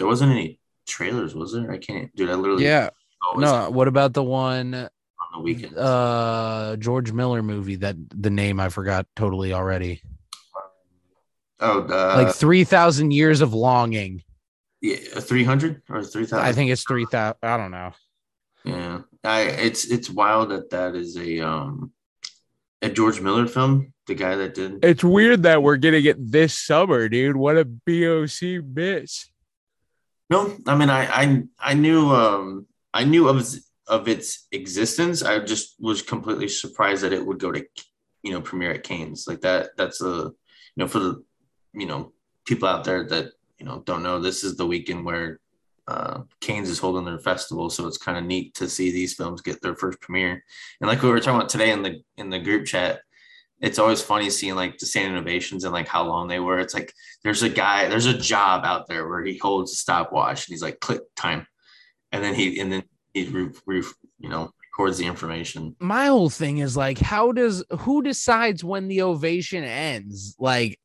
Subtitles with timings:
[0.00, 1.70] there wasn't any trailers, was there?
[1.70, 2.30] I can't, dude.
[2.30, 2.88] I literally Yeah.
[3.36, 4.88] No, what about the one on
[5.34, 5.76] the weekend.
[5.76, 10.00] uh George Miller movie that the name I forgot totally already.
[11.60, 14.22] oh, uh, Like 3000 years of longing.
[14.80, 16.46] yeah, three hundred or three thousand.
[16.46, 17.92] I think it's 3000 I don't know.
[18.64, 21.92] Yeah, I it's it's wild that that is a um
[22.80, 23.92] a George Miller film.
[24.06, 27.36] The guy that did It's weird that we're getting it this summer, dude.
[27.36, 29.26] What a BOC miss.
[30.30, 33.44] No, I mean I I I knew um I knew of
[33.88, 35.22] of its existence.
[35.22, 37.64] I just was completely surprised that it would go to
[38.22, 39.70] you know premiere at Cannes like that.
[39.76, 41.24] That's a you know for the
[41.72, 42.12] you know
[42.46, 45.40] people out there that you know don't know this is the weekend where
[45.88, 49.42] uh, Cannes is holding their festival, so it's kind of neat to see these films
[49.42, 50.44] get their first premiere.
[50.80, 53.00] And like we were talking about today in the in the group chat,
[53.60, 56.58] it's always funny seeing like the standing ovations and like how long they were.
[56.58, 56.92] It's like
[57.22, 60.62] there's a guy, there's a job out there where he holds a stopwatch and he's
[60.62, 61.46] like click time,
[62.12, 62.82] and then he and then
[63.14, 63.82] he re, re,
[64.18, 65.76] you know records the information.
[65.78, 70.36] My whole thing is like, how does who decides when the ovation ends?
[70.38, 70.78] Like,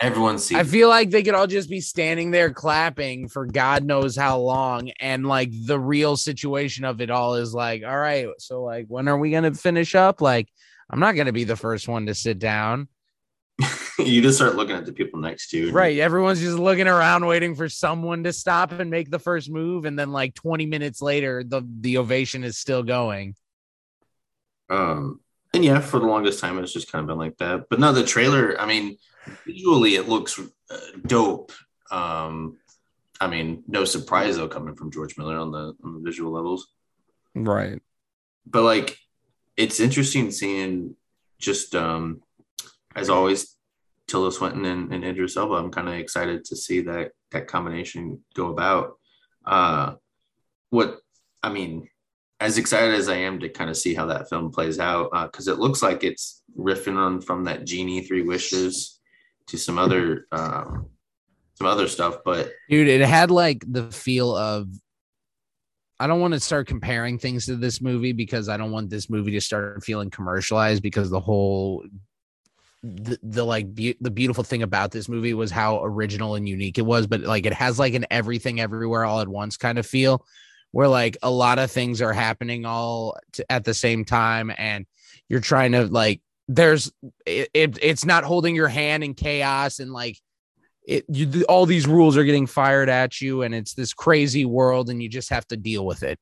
[0.00, 0.58] Everyone sees.
[0.58, 4.38] I feel like they could all just be standing there clapping for God knows how
[4.38, 4.90] long.
[5.00, 9.08] And like the real situation of it all is like, all right, so like, when
[9.08, 10.20] are we going to finish up?
[10.20, 10.48] Like,
[10.94, 12.86] I'm not going to be the first one to sit down.
[13.98, 15.72] you just start looking at the people next to you.
[15.72, 15.98] Right.
[15.98, 19.86] Everyone's just looking around waiting for someone to stop and make the first move.
[19.86, 23.34] And then like 20 minutes later, the, the ovation is still going.
[24.70, 25.18] Um,
[25.52, 27.64] and yeah, for the longest time, it's just kind of been like that.
[27.68, 28.96] But no, the trailer, I mean,
[29.44, 31.50] visually it looks uh, dope.
[31.90, 32.58] Um,
[33.20, 36.68] I mean, no surprise though, coming from George Miller on the on the visual levels.
[37.34, 37.82] Right.
[38.46, 38.96] But like,
[39.56, 40.96] it's interesting seeing
[41.38, 42.22] just um,
[42.94, 43.56] as always,
[44.06, 45.54] Tilda Swinton and, and Idris Elba.
[45.54, 48.98] I'm kind of excited to see that that combination go about.
[49.44, 49.94] Uh,
[50.70, 50.98] what
[51.42, 51.88] I mean,
[52.40, 55.48] as excited as I am to kind of see how that film plays out, because
[55.48, 59.00] it looks like it's riffing on from that Genie Three Wishes
[59.46, 60.86] to some other um,
[61.54, 62.18] some other stuff.
[62.24, 64.68] But Dude, it had like the feel of
[66.04, 69.08] I don't want to start comparing things to this movie because I don't want this
[69.08, 71.82] movie to start feeling commercialized because the whole
[72.82, 76.76] the, the like be- the beautiful thing about this movie was how original and unique
[76.76, 79.86] it was but like it has like an everything everywhere all at once kind of
[79.86, 80.22] feel
[80.72, 83.16] where like a lot of things are happening all
[83.48, 84.84] at the same time and
[85.30, 86.92] you're trying to like there's
[87.24, 90.18] it, it it's not holding your hand in chaos and like
[90.86, 94.90] it you all these rules are getting fired at you and it's this crazy world
[94.90, 96.18] and you just have to deal with it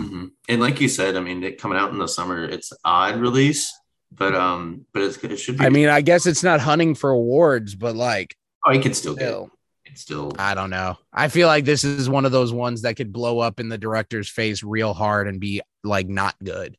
[0.00, 0.30] Mhm.
[0.48, 3.70] And like you said, I mean, it coming out in the summer, it's odd release,
[4.10, 5.64] but um, but it's, it should be.
[5.64, 8.34] i mean i guess it's not hunting for awards but like
[8.66, 9.50] oh, you can still get still
[9.84, 9.98] it.
[9.98, 13.12] Still, i don't know i feel like this is one of those ones that could
[13.12, 16.76] blow up in the director's face real hard and be like not good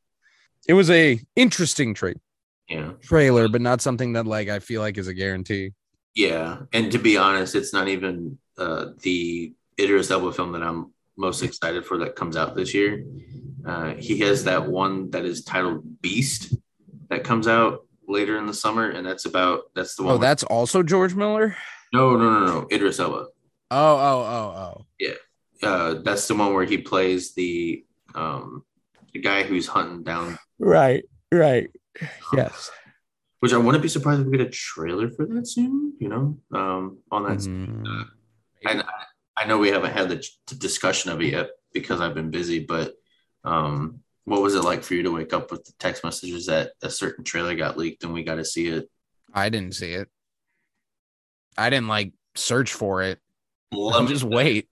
[0.67, 2.15] it was a interesting tra-
[2.69, 5.71] yeah, trailer but not something that like i feel like is a guarantee
[6.15, 6.59] yeah.
[6.71, 11.41] And to be honest, it's not even uh, the Idris Elba film that I'm most
[11.43, 13.03] excited for that comes out this year.
[13.65, 16.55] Uh, he has that one that is titled Beast
[17.09, 20.15] that comes out later in the summer, and that's about that's the one.
[20.15, 21.55] oh that's also george miller
[21.93, 22.67] no, no, no, no.
[22.71, 23.27] Idris Elba.
[23.71, 25.13] oh oh oh oh Yeah,
[25.61, 27.85] Uh, that's the one where he plays the
[28.15, 28.63] um,
[29.13, 31.69] the guy who's hunting down right right
[32.33, 32.69] yes
[33.43, 36.39] which I wouldn't be surprised if we get a trailer for that soon, you know,
[36.53, 37.39] um, on that.
[37.39, 38.07] Mhm.
[38.65, 39.03] And I,
[39.35, 40.25] I know we haven't had the,
[40.57, 42.93] discussion of it yet because I've been busy, but
[43.43, 46.71] um, what was it like for you to wake up with the text messages that
[46.83, 48.89] a certain trailer got leaked and we got to see it?
[49.33, 50.07] I didn't see it.
[51.57, 53.19] I didn't like search for it.
[53.73, 54.69] Let I'm just wait.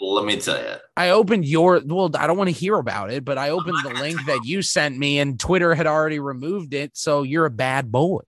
[0.00, 0.76] Let me tell you.
[0.96, 3.94] I opened your well, I don't want to hear about it, but I opened the
[3.94, 6.96] link that you sent me and Twitter had already removed it.
[6.96, 8.20] So you're a bad boy.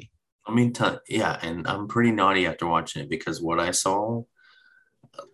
[0.47, 4.22] I mean, t- yeah, and I'm pretty naughty after watching it because what I saw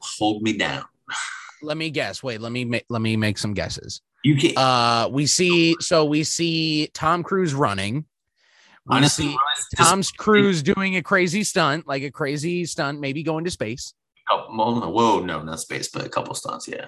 [0.00, 0.84] hold me down.
[1.62, 2.22] Let me guess.
[2.22, 4.00] Wait, let me make let me make some guesses.
[4.22, 8.04] You can Uh we see so we see Tom Cruise running.
[8.86, 9.36] We honestly, see
[9.76, 13.92] Tom Cruise doing a crazy stunt, like a crazy stunt, maybe going to space.
[14.28, 16.86] Couple- whoa, no, not space, but a couple stunts, yeah.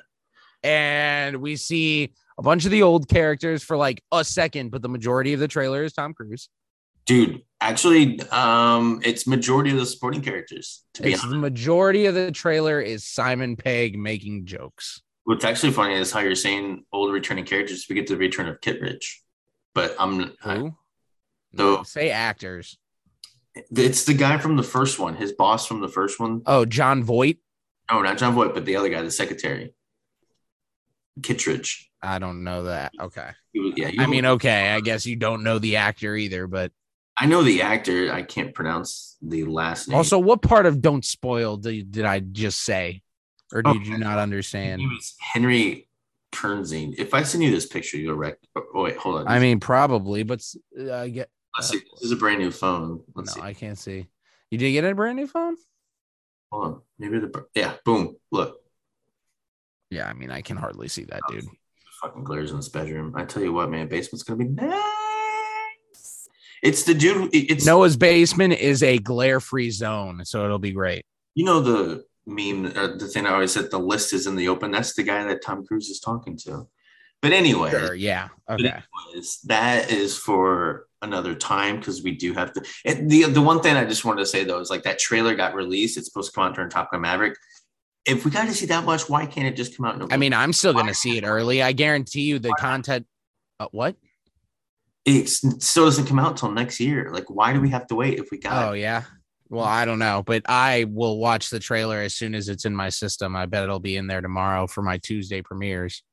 [0.63, 4.89] and we see a bunch of the old characters for like a second, but the
[4.89, 6.49] majority of the trailer is Tom Cruise.
[7.07, 10.85] Dude, actually, um, it's majority of the supporting characters.
[10.95, 15.01] To be It's honest, the majority of the trailer is Simon Pegg making jokes.
[15.25, 17.87] what's actually funny is how you're saying old returning characters.
[17.89, 19.23] We get the return of Kittredge,
[19.75, 20.75] but I'm I, Who?
[21.53, 21.83] No.
[21.85, 22.79] Say actors.
[23.75, 26.43] It's the guy from the first one, his boss from the first one.
[26.47, 27.39] Oh, Jon Voight.
[27.91, 29.75] No, not Jon Voight, but the other guy, the secretary,
[31.23, 31.91] Kittredge.
[32.03, 32.93] I don't know that.
[32.99, 33.31] Okay.
[33.55, 34.71] Was, yeah, I mean, okay.
[34.73, 36.73] I guess you don't know the actor either, but
[37.17, 38.11] I know the actor.
[38.13, 39.97] I can't pronounce the last name.
[39.97, 43.03] also, what part of "Don't Spoil" did, did I just say,
[43.53, 44.81] or did Oh, you not understand?
[44.81, 45.89] he was Henry
[46.33, 46.95] Kernzine.
[46.97, 48.39] If I send you this picture, you'll rec.
[48.57, 49.29] Oh, wait, hold on.
[49.29, 50.43] I mean, probably, but
[50.81, 51.29] uh, I get
[51.61, 51.81] Let's see.
[51.93, 53.03] This is a brand new phone.
[53.15, 53.49] Let's no, see.
[53.49, 54.07] I can't see.
[54.51, 55.57] You did get a brand new phone?
[56.51, 56.81] Hold on.
[56.99, 57.75] Maybe the yeah.
[57.85, 58.17] Boom.
[58.33, 58.57] Look.
[59.91, 61.45] Yeah, I mean, I can hardly see that, dude.
[62.03, 63.13] Fucking glares in this bedroom.
[63.15, 63.89] I tell you what, man.
[63.89, 66.29] Basement's gonna be nice.
[66.63, 67.29] It's the dude.
[67.35, 71.05] It's Noah's basement is a glare-free zone, so it'll be great.
[71.35, 73.71] You know the meme, uh, the thing I always said.
[73.71, 74.71] The list is in the open.
[74.71, 76.69] That's the guy that Tom Cruise is talking to.
[77.23, 78.83] But anyway, Sure, yeah, okay.
[79.09, 82.63] anyways, that is for another time because we do have to.
[82.85, 85.35] And the the one thing I just wanted to say though is like that trailer
[85.35, 85.99] got released.
[85.99, 87.37] It's supposed to come out during Top Gun Maverick.
[88.07, 90.01] If we got to see that much, why can't it just come out?
[90.01, 91.63] In I mean, I'm still gonna see it early.
[91.63, 93.07] I guarantee you, the content.
[93.59, 93.97] Uh, what?
[95.05, 97.11] it still doesn't come out until next year.
[97.13, 98.69] Like, why do we have to wait if we got?
[98.69, 99.05] Oh yeah.
[99.49, 102.77] Well, I don't know, but I will watch the trailer as soon as it's in
[102.77, 103.35] my system.
[103.35, 106.05] I bet it'll be in there tomorrow for my Tuesday premieres.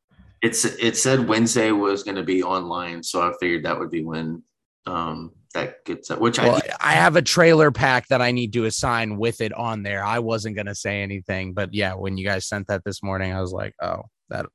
[0.42, 4.04] It's it said Wednesday was going to be online, so I figured that would be
[4.04, 4.44] when
[4.86, 6.20] um that gets up.
[6.20, 9.54] which Well, I I have a trailer pack that I need to assign with it
[9.54, 10.04] on there.
[10.04, 13.42] I wasn't gonna say anything, but yeah, when you guys sent that this morning, I
[13.42, 14.46] was like, oh, that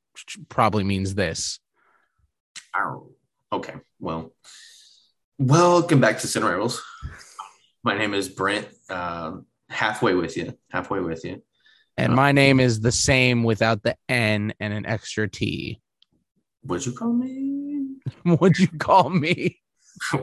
[0.49, 1.59] probably means this.
[2.75, 3.11] Oh,
[3.51, 3.75] okay.
[3.99, 4.33] Well,
[5.37, 6.81] welcome back to Cinema Rebels.
[7.83, 8.67] My name is Brent.
[8.89, 10.57] Um, halfway with you.
[10.71, 11.41] Halfway with you.
[11.97, 15.79] And my name is the same without the N and an extra T.
[16.63, 17.97] What'd you call me?
[18.23, 19.59] What'd you call me?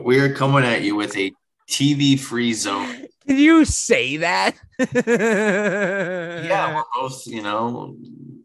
[0.03, 1.31] We are coming at you with a
[1.69, 3.07] TV free zone.
[3.25, 4.55] Can you say that?
[4.77, 7.95] Yeah, we're both, you know,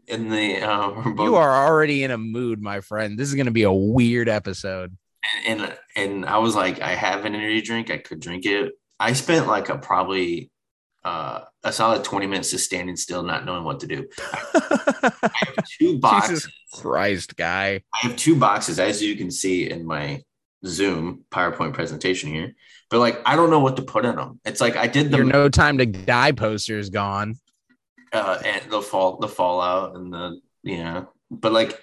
[0.06, 0.62] in the.
[0.62, 3.19] Uh, we're both, You are already in a mood, my friend.
[3.19, 4.96] This is going to be a weird episode.
[5.46, 7.90] and and I was like, I have an energy drink.
[7.90, 8.73] I could drink it.
[9.00, 10.50] I spent like a probably
[11.06, 14.08] uh, a solid twenty minutes just standing still, not knowing what to do.
[14.55, 16.43] I have two boxes.
[16.43, 17.81] Jesus Christ, guy.
[17.94, 20.23] I have two boxes, as you can see in my
[20.67, 22.56] Zoom PowerPoint presentation here.
[22.91, 24.41] But like, I don't know what to put in them.
[24.44, 27.37] It's like I did the Your no time to die poster is gone.
[28.12, 31.05] uh, and the fall, the fallout, and the yeah.
[31.31, 31.81] But like,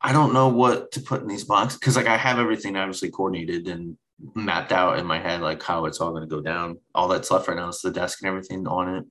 [0.00, 3.10] I don't know what to put in these boxes because like I have everything obviously
[3.10, 3.98] coordinated and
[4.34, 6.78] mapped out in my head, like how it's all going to go down.
[6.94, 9.04] All that's left right now is the desk and everything on it.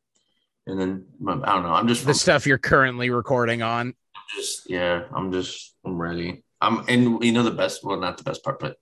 [0.65, 1.73] And then I don't know.
[1.73, 3.93] I'm just The stuff you're currently recording on.
[4.33, 6.43] just yeah, I'm just I'm ready.
[6.61, 8.77] I'm and you know the best well not the best part, but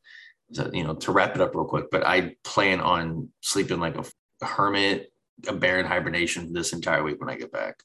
[0.54, 1.86] to, you know to wrap it up real quick.
[1.92, 4.06] But I plan on sleeping like a,
[4.44, 5.12] a hermit,
[5.48, 7.82] a bear in hibernation this entire week when I get back.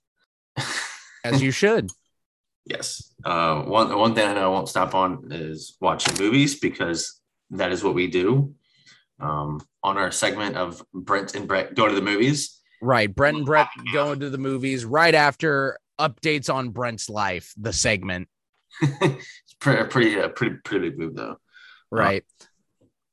[1.24, 1.90] As you should.
[2.66, 3.14] yes.
[3.24, 7.18] Uh, one one thing I know I won't stop on is watching movies because
[7.50, 8.54] that is what we do.
[9.18, 12.60] Um, on our segment of Brent and Brett go to the movies.
[12.82, 13.12] Right.
[13.12, 18.28] Brent and Brett going to the movies right after updates on Brent's life, the segment.
[18.82, 21.36] it's pretty, pretty, uh, pretty, pretty big move though.
[21.90, 22.24] Right.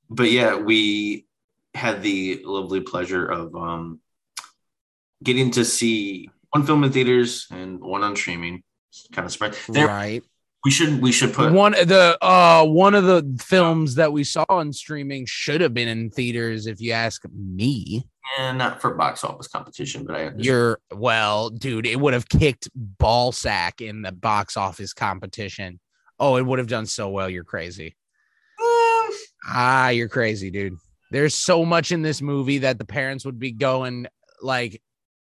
[0.10, 1.26] but yeah, we
[1.74, 4.00] had the lovely pleasure of um,
[5.24, 8.64] getting to see one film in theaters and one on streaming.
[9.12, 9.58] Kind of spread.
[9.68, 10.24] There, right.
[10.64, 14.24] We should we should put one of the uh one of the films that we
[14.24, 18.08] saw on streaming should have been in theaters if you ask me.
[18.40, 20.46] and not for box office competition, but I understand.
[20.46, 25.80] You're well, dude, it would have kicked ball sack in the box office competition.
[26.20, 27.30] Oh, it would have done so well.
[27.30, 27.96] You're crazy.
[29.46, 30.78] Ah, you're crazy, dude.
[31.12, 34.08] There's so much in this movie that the parents would be going
[34.42, 34.82] like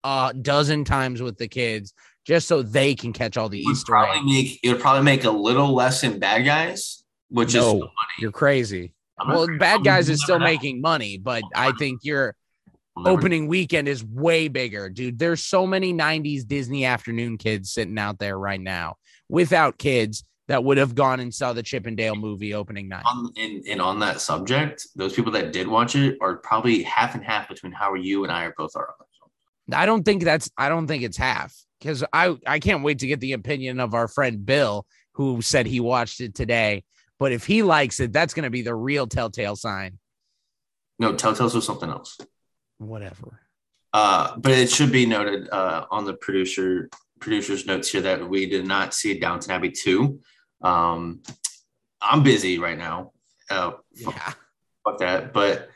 [0.05, 1.93] a dozen times with the kids
[2.25, 4.27] just so they can catch all the It Easter probably eggs.
[4.27, 7.77] make it would probably make a little less in Bad Guys, which No.
[7.85, 7.89] is.
[8.19, 8.93] You're crazy.
[9.21, 12.35] I'm not- Well, Bad Guys is still making money, but I think your
[12.97, 15.19] opening weekend is way bigger, dude.
[15.19, 18.97] There's so many 90s Disney afternoon kids sitting out there right now
[19.29, 23.03] without kids that would have gone and saw the Chip 'n Dale movie opening night.
[23.07, 27.15] on and, and on that subject, those people that did watch it are probably half
[27.15, 28.95] and half between how you and I are both are.
[29.73, 31.55] I don't think that's I don't think it's half
[31.85, 35.67] because I I can't wait to get the opinion of our friend Bill who said
[35.67, 36.83] he watched it today.
[37.21, 39.99] But if he likes it, that's going to be the real telltale sign.
[40.99, 42.19] No, Telltales was something else.
[42.79, 43.41] Whatever.
[43.93, 46.89] Uh, but it should be noted uh, on the producer
[47.21, 50.21] producer's notes here that we did not see Downton Abbey two.
[50.63, 51.23] Um,
[52.01, 53.13] I'm busy right now.
[53.51, 54.33] Uh, Yeah.
[54.85, 55.69] fuck that, but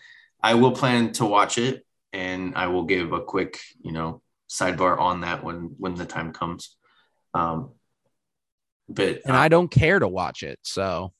[0.42, 4.98] I will plan to watch it, and I will give a quick, you know, sidebar
[4.98, 6.76] on that when when the time comes.
[7.34, 7.72] Um,
[8.88, 10.58] but and uh, I don't care to watch it.
[10.62, 11.12] So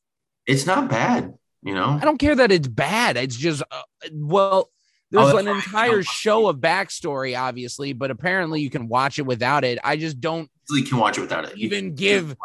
[0.46, 1.98] it's not bad, you know.
[2.00, 3.16] I don't care that it's bad.
[3.16, 3.82] It's just uh,
[4.12, 4.70] well,
[5.10, 9.64] there's Oh, an entire show of backstory, obviously, but apparently you can watch it without
[9.64, 9.78] it.
[9.84, 11.56] I just don't You can watch it without it.
[11.56, 12.38] You even can give it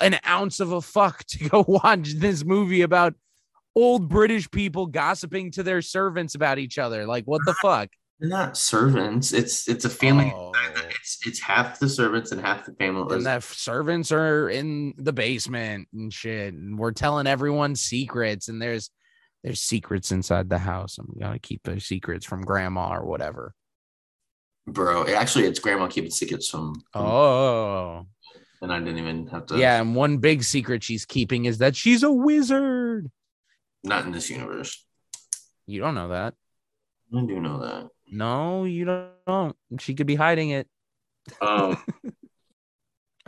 [0.00, 0.14] it.
[0.14, 3.14] an ounce of a fuck to go watch this movie about
[3.76, 7.06] old British people gossiping to their servants about each other.
[7.06, 7.90] Like, what the fuck?
[8.20, 9.32] They're not servants.
[9.32, 10.32] It's it's a family.
[10.34, 10.52] Oh.
[10.90, 13.14] It's it's half the servants and half the family.
[13.16, 18.60] and that servants are in the basement and shit and we're telling everyone secrets and
[18.60, 18.90] there's
[19.44, 23.54] there's secrets inside the house and we gotta keep those secrets from grandma or whatever
[24.66, 26.74] Bro, actually, it's grandma keeping secrets from.
[26.92, 28.06] from- oh
[28.60, 29.58] and I didn't even have to.
[29.58, 33.10] yeah and one big secret she's keeping is that she's a wizard
[33.84, 34.84] Not in this universe.
[35.66, 36.34] you don't know that
[37.16, 37.88] I do know that.
[38.10, 38.84] No you
[39.26, 40.68] don't she could be hiding it
[41.40, 41.76] Um,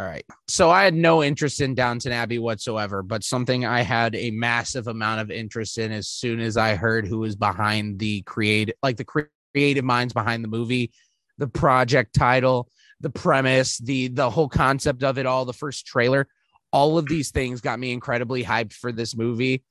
[0.00, 0.24] All right.
[0.48, 4.86] So I had no interest in Downton Abbey whatsoever, but something I had a massive
[4.86, 8.96] amount of interest in as soon as I heard who was behind the creative, like
[8.96, 10.90] the cre- creative minds behind the movie,
[11.36, 12.66] the project title,
[13.00, 16.26] the premise, the the whole concept of it all, the first trailer,
[16.72, 19.62] all of these things got me incredibly hyped for this movie.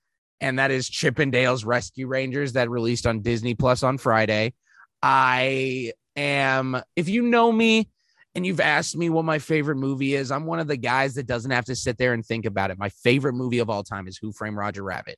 [0.41, 4.53] And that is Chip 'n Dale's Rescue Rangers that released on Disney Plus on Friday.
[5.01, 7.89] I am, if you know me,
[8.35, 11.25] and you've asked me what my favorite movie is, I'm one of the guys that
[11.27, 12.77] doesn't have to sit there and think about it.
[12.77, 15.17] My favorite movie of all time is Who Framed Roger Rabbit,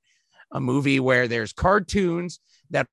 [0.51, 2.87] a movie where there's cartoons that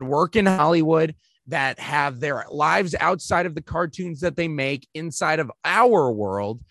[0.00, 1.14] work in Hollywood
[1.48, 6.62] that have their lives outside of the cartoons that they make inside of our world.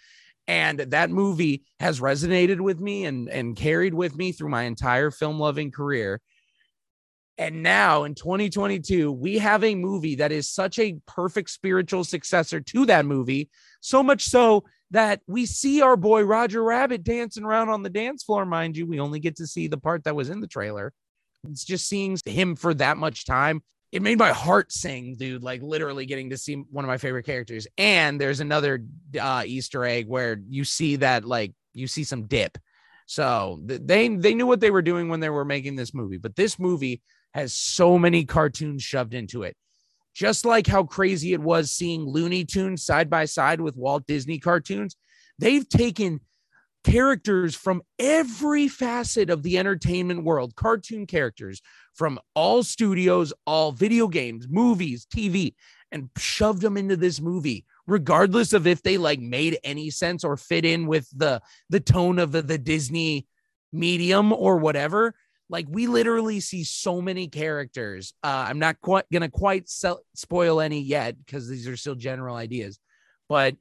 [0.47, 5.11] And that movie has resonated with me and, and carried with me through my entire
[5.11, 6.21] film loving career.
[7.37, 12.59] And now in 2022, we have a movie that is such a perfect spiritual successor
[12.61, 13.49] to that movie.
[13.79, 18.23] So much so that we see our boy Roger Rabbit dancing around on the dance
[18.23, 18.45] floor.
[18.45, 20.93] Mind you, we only get to see the part that was in the trailer.
[21.47, 23.61] It's just seeing him for that much time.
[23.91, 25.43] It made my heart sing, dude.
[25.43, 27.67] Like literally getting to see one of my favorite characters.
[27.77, 28.83] And there's another
[29.19, 32.57] uh, Easter egg where you see that, like, you see some dip.
[33.05, 36.17] So they they knew what they were doing when they were making this movie.
[36.17, 37.01] But this movie
[37.33, 39.55] has so many cartoons shoved into it.
[40.13, 44.39] Just like how crazy it was seeing Looney Tunes side by side with Walt Disney
[44.39, 44.95] cartoons,
[45.37, 46.21] they've taken
[46.83, 51.61] characters from every facet of the entertainment world, cartoon characters
[51.93, 55.53] from all studios, all video games, movies, TV,
[55.91, 60.37] and shoved them into this movie, regardless of if they like made any sense or
[60.37, 63.27] fit in with the the tone of the, the Disney
[63.71, 65.13] medium or whatever
[65.49, 70.59] like we literally see so many characters uh i'm not quite gonna quite sell, spoil
[70.59, 72.79] any yet because these are still general ideas
[73.29, 73.55] but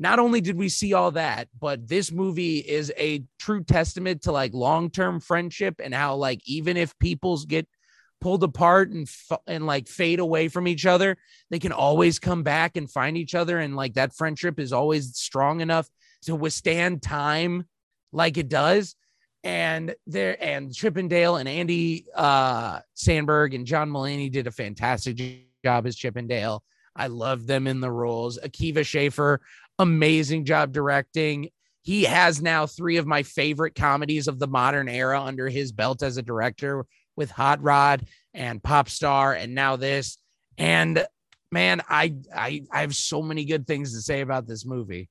[0.00, 4.32] not only did we see all that but this movie is a true testament to
[4.32, 7.66] like long-term friendship and how like even if people's get
[8.20, 11.16] pulled apart and f- and like fade away from each other
[11.50, 15.16] they can always come back and find each other and like that friendship is always
[15.16, 15.88] strong enough
[16.22, 17.64] to withstand time
[18.12, 18.96] like it does
[19.44, 24.52] and there and Chip 'n Dale and Andy uh Samberg and John Mulaney did a
[24.52, 25.16] fantastic
[25.64, 26.62] job as Chip 'n Dale.
[26.96, 28.38] I love them in the roles.
[28.42, 29.40] Akiva Schaffer,
[29.78, 31.50] amazing job directing.
[31.82, 36.02] He has now three of my favorite comedies of the modern era under his belt
[36.02, 36.84] as a director
[37.16, 40.18] with Hot Rod and Pop Star and now this.
[40.58, 41.06] And
[41.52, 45.08] man, I I I have so many good things to say about this movie.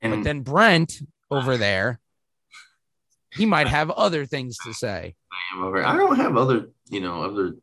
[0.00, 2.00] and But then Brent over there,
[3.34, 5.14] he might have other things to say.
[5.32, 5.84] I am over.
[5.84, 7.56] I don't have other, you know, other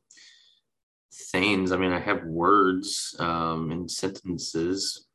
[1.31, 1.71] things.
[1.71, 5.05] I mean, I have words um, and sentences.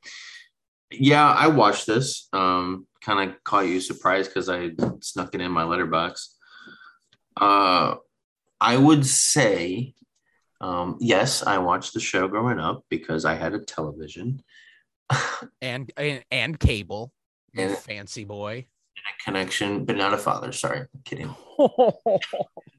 [0.90, 2.28] yeah, I watched this.
[2.32, 6.28] Um, kind of caught you surprised because I snuck it in my Letterboxd.
[7.36, 7.96] Uh,
[8.60, 9.94] I would say,
[10.60, 14.42] um, yes, I watched the show growing up because I had a television.
[15.60, 17.12] And and, and cable.
[17.56, 18.66] And- fancy boy.
[19.06, 20.52] A connection, but not a father.
[20.52, 21.34] Sorry, I'm kidding.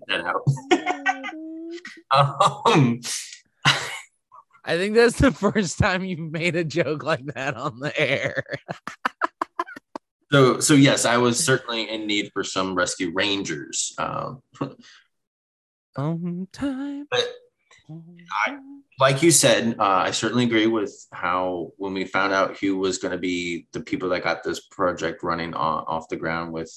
[0.07, 0.43] That out.
[2.67, 3.01] um,
[4.63, 8.43] I think that's the first time you've made a joke like that on the air.
[10.31, 13.95] so, so yes, I was certainly in need for some rescue rangers.
[13.97, 14.43] Um,
[15.97, 17.07] On time.
[17.09, 17.27] But
[18.47, 18.57] I-
[18.97, 22.97] like you said, uh, I certainly agree with how when we found out who was
[22.97, 26.71] going to be the people that got this project running on, off the ground with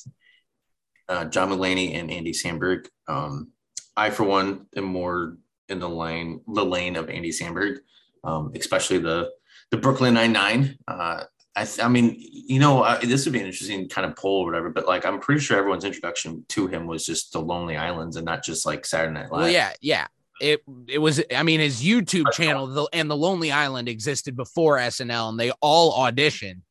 [1.09, 2.89] uh, John Mulaney and Andy Samberg.
[3.07, 3.53] Um,
[3.97, 5.37] I, for one, am more
[5.69, 7.79] in the lane the lane of Andy Samberg,
[8.25, 9.31] um, especially the
[9.71, 10.77] the Brooklyn Nine Nine.
[10.89, 11.23] Uh,
[11.55, 14.43] I, th- I mean, you know, uh, this would be an interesting kind of poll
[14.43, 17.77] or whatever, but like, I'm pretty sure everyone's introduction to him was just the Lonely
[17.77, 19.41] Islands and not just like Saturday Night Live.
[19.41, 20.07] Well, yeah, yeah.
[20.41, 21.23] It it was.
[21.35, 25.51] I mean, his YouTube channel the, and the Lonely Island existed before SNL, and they
[25.61, 26.63] all auditioned,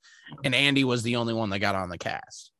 [0.44, 2.52] and Andy was the only one that got on the cast.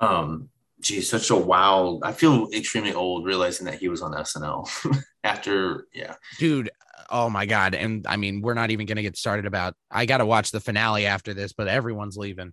[0.00, 0.48] Um,
[0.80, 4.68] geez, such a wild I feel extremely old realizing that he was on SNL
[5.24, 6.14] after, yeah.
[6.38, 6.70] Dude,
[7.10, 7.74] oh my god.
[7.74, 11.06] And I mean, we're not even gonna get started about I gotta watch the finale
[11.06, 12.52] after this, but everyone's leaving.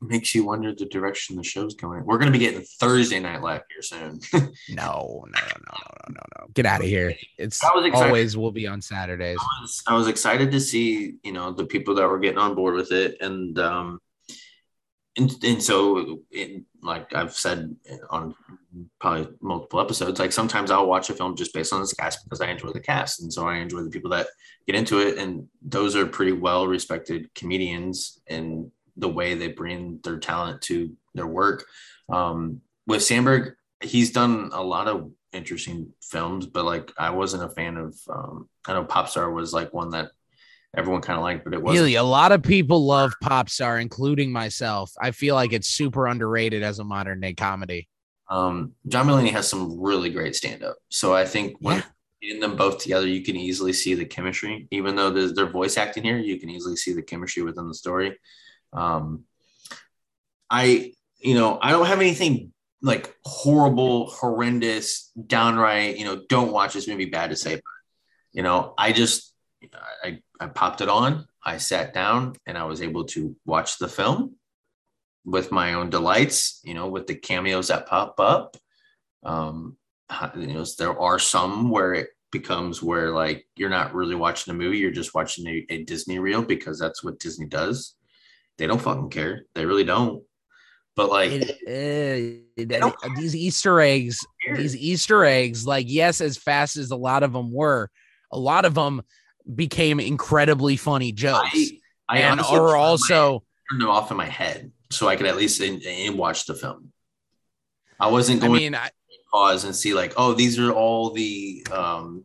[0.00, 2.04] Makes you wonder the direction the show's going.
[2.04, 4.20] We're gonna be getting Thursday night live here soon.
[4.32, 6.46] no, no, no, no, no, no, no.
[6.54, 7.14] Get out of here.
[7.36, 9.38] It's always will be on Saturdays.
[9.40, 12.54] I was, I was excited to see, you know, the people that were getting on
[12.54, 13.20] board with it.
[13.20, 14.00] And um
[15.18, 17.74] and, and so it, like I've said
[18.08, 18.34] on
[19.00, 22.40] probably multiple episodes, like sometimes I'll watch a film just based on this cast because
[22.40, 23.20] I enjoy the cast.
[23.20, 24.28] And so I enjoy the people that
[24.66, 25.18] get into it.
[25.18, 30.94] And those are pretty well respected comedians in the way they bring their talent to
[31.14, 31.64] their work.
[32.08, 37.48] Um, with Samberg, he's done a lot of interesting films, but like I wasn't a
[37.48, 40.10] fan of, um, I know Popstar was like one that
[40.76, 44.32] everyone kind of liked, but it was really a lot of people love Popstar, including
[44.32, 44.92] myself.
[45.00, 47.88] I feel like it's super underrated as a modern day comedy.
[48.30, 50.76] Um, John Mulaney has some really great stand up.
[50.90, 51.82] So I think when
[52.20, 52.34] yeah.
[52.34, 54.68] in them both together, you can easily see the chemistry.
[54.70, 57.74] Even though there's their voice acting here, you can easily see the chemistry within the
[57.74, 58.18] story.
[58.72, 59.24] Um,
[60.50, 66.74] I, you know, I don't have anything like horrible, horrendous, downright, you know, don't watch
[66.74, 67.56] this movie bad to say.
[67.56, 67.62] But,
[68.32, 69.34] you know, I just
[70.04, 73.88] I, I popped it on, I sat down, and I was able to watch the
[73.88, 74.36] film
[75.24, 78.56] with my own delights, you know, with the cameos that pop up.
[79.22, 79.76] Um,
[80.36, 84.56] you know, there are some where it becomes where like you're not really watching a
[84.56, 87.94] movie, you're just watching a, a Disney reel because that's what Disney does.
[88.58, 89.44] They don't fucking care.
[89.54, 90.22] They really don't.
[90.96, 96.90] But like it, uh, these Easter eggs, these Easter eggs, like yes, as fast as
[96.90, 97.88] a lot of them were,
[98.32, 99.02] a lot of them
[99.54, 101.50] became incredibly funny jokes.
[101.54, 101.78] I,
[102.08, 105.60] I and are also turned them off in my head so I could at least
[105.60, 106.92] in, in watch the film.
[108.00, 108.90] I wasn't going I mean, I,
[109.30, 112.24] pause and see like, oh, these are all the um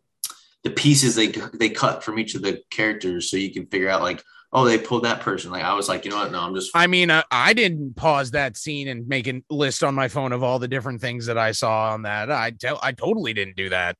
[0.62, 4.02] the pieces they they cut from each of the characters, so you can figure out
[4.02, 4.22] like,
[4.54, 5.50] oh, they pulled that person.
[5.50, 6.32] Like I was like, you know what?
[6.32, 6.70] No, I'm just.
[6.74, 10.32] I mean, I, I didn't pause that scene and make a list on my phone
[10.32, 12.30] of all the different things that I saw on that.
[12.30, 13.96] I tell, I totally didn't do that.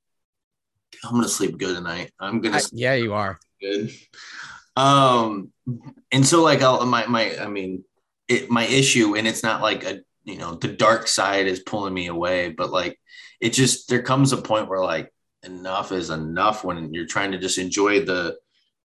[1.05, 2.13] I'm gonna sleep good tonight.
[2.21, 2.59] I'm gonna.
[2.59, 3.91] I, yeah, you are good.
[4.77, 5.53] Um,
[6.13, 7.85] and so like I'll, my my I mean,
[8.29, 11.93] it my issue, and it's not like a you know the dark side is pulling
[11.93, 12.99] me away, but like
[13.41, 15.13] it just there comes a point where like
[15.43, 18.37] enough is enough when you're trying to just enjoy the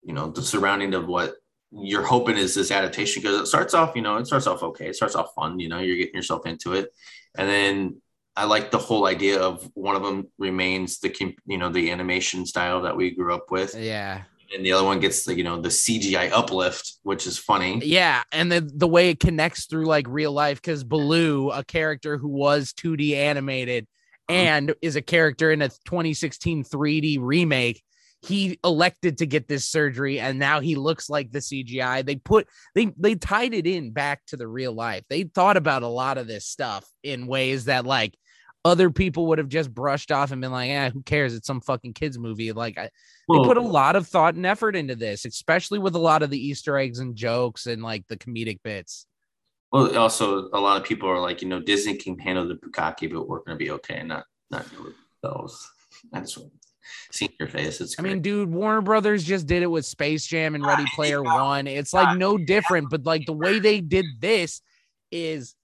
[0.04, 1.36] you know the surrounding of what
[1.72, 4.88] you're hoping is this adaptation because it starts off you know it starts off okay
[4.88, 6.90] it starts off fun you know you're getting yourself into it
[7.38, 8.02] and then
[8.38, 12.46] I like the whole idea of one of them remains the you know the animation
[12.46, 13.76] style that we grew up with.
[13.76, 14.22] Yeah.
[14.56, 17.82] And the other one gets the you know the CGI uplift, which is funny.
[17.84, 22.18] Yeah, and the the way it connects through like real life because Baloo, a character
[22.18, 23.88] who was 2D animated
[24.30, 24.36] mm-hmm.
[24.36, 27.82] and is a character in a 2016 3D remake,
[28.22, 32.06] he elected to get this surgery and now he looks like the CGI.
[32.06, 35.04] They put they they tied it in back to the real life.
[35.10, 38.16] They thought about a lot of this stuff in ways that like
[38.66, 41.34] other people would have just brushed off and been like, "Yeah, who cares?
[41.34, 42.90] It's some fucking kids movie." Like, I,
[43.28, 46.22] well, they put a lot of thought and effort into this, especially with a lot
[46.22, 49.06] of the Easter eggs and jokes and like the comedic bits.
[49.72, 53.12] Well, also a lot of people are like, you know, Disney can handle the bukkake,
[53.14, 54.66] but we're gonna be okay, not not
[55.24, 55.66] those.
[56.12, 56.38] That's
[57.12, 57.82] seeing your face.
[57.82, 57.96] It's.
[58.00, 61.68] I mean, dude, Warner Brothers just did it with Space Jam and Ready Player One.
[61.68, 64.62] It's like no different, but like the way they did this
[65.12, 65.56] is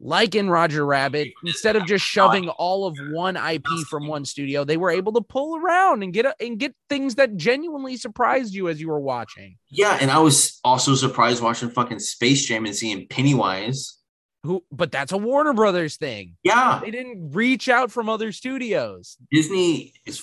[0.00, 4.64] like in Roger Rabbit, instead of just shoving all of one IP from one studio,
[4.64, 8.54] they were able to pull around and get a, and get things that genuinely surprised
[8.54, 9.56] you as you were watching.
[9.68, 13.98] Yeah, and I was also surprised watching fucking Space Jam and seeing Pennywise.
[14.42, 16.36] Who, but that's a Warner Brothers thing.
[16.42, 19.18] Yeah, they didn't reach out from other studios.
[19.30, 20.18] Disney is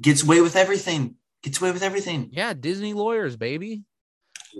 [0.00, 1.16] gets away with everything.
[1.42, 2.30] Gets away with everything.
[2.32, 3.84] Yeah, Disney lawyers, baby.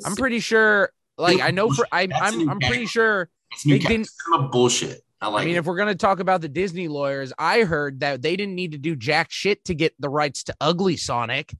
[0.05, 0.91] I'm pretty sure.
[1.19, 3.29] Like I know for I, I'm I'm pretty sure
[3.65, 4.09] they didn't
[4.51, 5.03] bullshit.
[5.21, 5.43] I like.
[5.43, 5.59] I mean, it.
[5.59, 8.79] if we're gonna talk about the Disney lawyers, I heard that they didn't need to
[8.79, 11.55] do jack shit to get the rights to Ugly Sonic.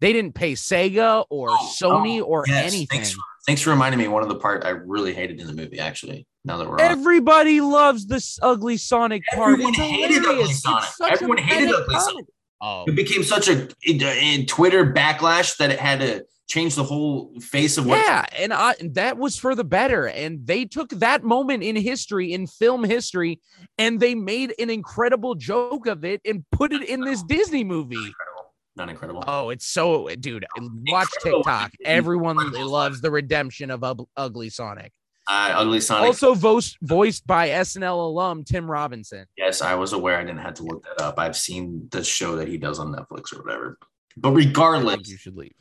[0.00, 2.72] They didn't pay Sega or oh, Sony oh, or yes.
[2.72, 2.86] anything.
[2.88, 4.08] Thanks for, thanks for, reminding me.
[4.08, 6.26] One of the part I really hated in the movie, actually.
[6.44, 7.70] Now that we're everybody on.
[7.70, 9.52] loves this Ugly Sonic part.
[9.52, 10.62] Everyone it's hated hilarious.
[10.66, 11.12] Ugly Sonic.
[11.12, 12.26] Everyone hated Ugly Sonic.
[12.64, 17.32] Oh, It became such a, a Twitter backlash that it had to change the whole
[17.40, 17.98] face of what.
[17.98, 20.06] yeah, and I that was for the better.
[20.06, 23.40] And they took that moment in history, in film history,
[23.78, 27.96] and they made an incredible joke of it and put it in this Disney movie.
[27.96, 28.52] Incredible.
[28.76, 29.24] Not incredible.
[29.26, 30.46] Oh, it's so, dude.
[30.88, 31.42] Watch Incredible.
[31.42, 31.72] TikTok.
[31.84, 33.84] Everyone loves the redemption of
[34.16, 34.92] Ugly Sonic.
[35.28, 36.06] Uh, Ugly Sonic.
[36.08, 39.26] Also voiced voiced by SNL alum Tim Robinson.
[39.36, 40.18] yes, I was aware.
[40.18, 41.18] I didn't have to look that up.
[41.18, 43.78] I've seen the show that he does on Netflix or whatever.
[44.16, 45.54] But regardless, You should leave.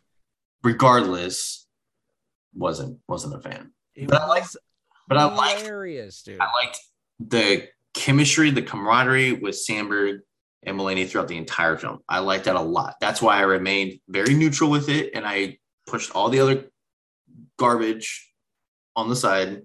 [0.64, 1.68] regardless,
[2.56, 3.72] wasn't wasn't a fan.
[3.96, 4.58] It But I like- was
[5.08, 6.40] But I liked hilarious, dude.
[6.40, 6.80] I liked
[7.20, 10.20] the chemistry, the camaraderie with Samberg
[10.64, 12.00] and Mulaney throughout the entire film.
[12.10, 12.96] I liked that a lot.
[13.02, 16.70] That's why I remained very neutral with it, and I pushed all the other
[17.58, 18.31] garbage
[18.96, 19.64] on the side.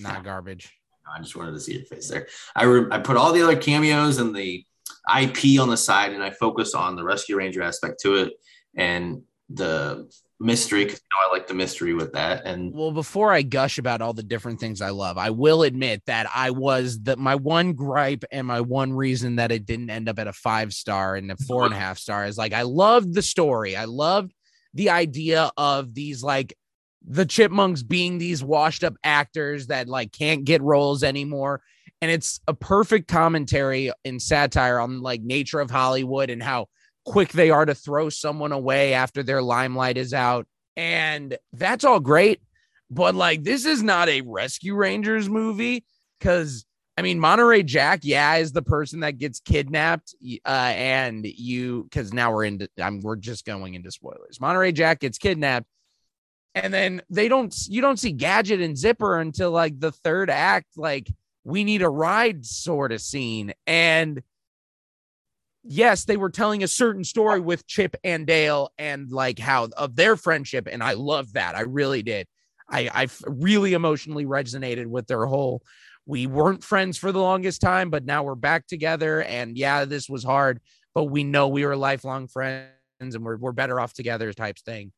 [0.00, 0.72] Not garbage.
[1.06, 2.26] I just wanted to see your face there.
[2.54, 4.64] I re- I put all the other cameos and the
[5.18, 8.32] IP on the side, and I focus on the Rescue Ranger aspect to it
[8.76, 12.44] and the mystery because you know I like the mystery with that.
[12.44, 16.02] And Well, before I gush about all the different things I love, I will admit
[16.06, 20.08] that I was the my one gripe and my one reason that it didn't end
[20.08, 22.62] up at a five star and a four and a half star is like I
[22.62, 23.76] loved the story.
[23.76, 24.32] I loved
[24.74, 26.54] the idea of these like
[27.06, 31.62] the chipmunks being these washed up actors that like can't get roles anymore.
[32.02, 36.66] And it's a perfect commentary and satire on like nature of Hollywood and how
[37.04, 40.46] quick they are to throw someone away after their limelight is out.
[40.76, 42.40] And that's all great.
[42.90, 45.84] But like, this is not a Rescue Rangers movie
[46.18, 46.66] because
[46.98, 50.14] I mean, Monterey Jack, yeah, is the person that gets kidnapped.
[50.44, 54.40] Uh, and you, because now we're into, I'm, we're just going into spoilers.
[54.40, 55.66] Monterey Jack gets kidnapped.
[56.56, 60.76] And then they don't, you don't see Gadget and Zipper until like the third act,
[60.76, 61.08] like
[61.44, 63.52] we need a ride sort of scene.
[63.66, 64.22] And
[65.62, 69.96] yes, they were telling a certain story with Chip and Dale and like how of
[69.96, 70.66] their friendship.
[70.70, 71.54] And I love that.
[71.54, 72.26] I really did.
[72.70, 75.62] i i really emotionally resonated with their whole
[76.06, 79.22] we weren't friends for the longest time, but now we're back together.
[79.22, 80.60] And yeah, this was hard,
[80.94, 84.92] but we know we were lifelong friends and we're, we're better off together types thing.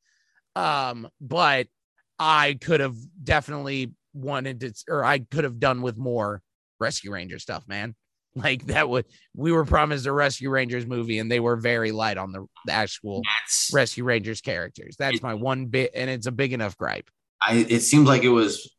[0.56, 1.66] Um, but
[2.18, 6.42] I could have definitely wanted to, or I could have done with more
[6.80, 7.94] Rescue Ranger stuff, man.
[8.34, 12.18] Like that would we were promised a Rescue Rangers movie, and they were very light
[12.18, 14.94] on the, the actual that's Rescue Rangers characters.
[14.96, 17.11] That's my one bit, and it's a big enough gripe.
[17.42, 18.70] I it seems like it was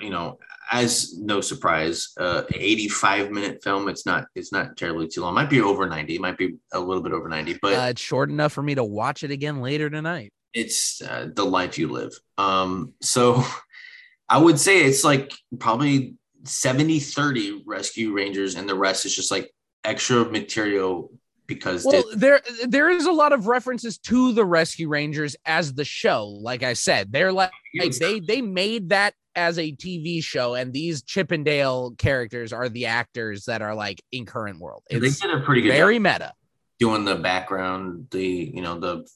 [0.00, 0.38] you know
[0.70, 5.48] as no surprise uh 85 minute film it's not it's not terribly too long might
[5.48, 8.28] be over 90 it might be a little bit over 90 but Uh, it's short
[8.28, 10.32] enough for me to watch it again later tonight.
[10.56, 13.44] It's uh, the life you live um so
[14.28, 16.14] i would say it's like probably
[16.44, 19.50] 70 30 rescue rangers and the rest is just like
[19.84, 21.10] extra material
[21.46, 25.84] because Well, there there is a lot of references to the Rescue Rangers as the
[25.84, 26.26] show.
[26.26, 30.72] Like I said, they're like, like they they made that as a TV show, and
[30.72, 34.82] these Chip 'n Dale characters are the actors that are like in current world.
[34.90, 36.32] they did a pretty good very job meta.
[36.80, 39.06] doing the background the you know the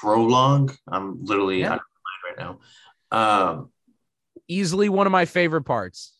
[0.00, 1.72] prologue i'm literally Yeah.
[1.72, 2.58] out of my mind right
[3.12, 3.70] now um
[4.48, 6.12] Easily one of my favorite parts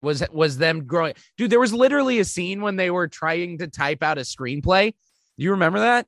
[0.00, 1.14] was was them growing.
[1.36, 4.92] Dude, there was literally a scene when they were trying to type out a screenplay.
[5.36, 6.06] Do you remember that?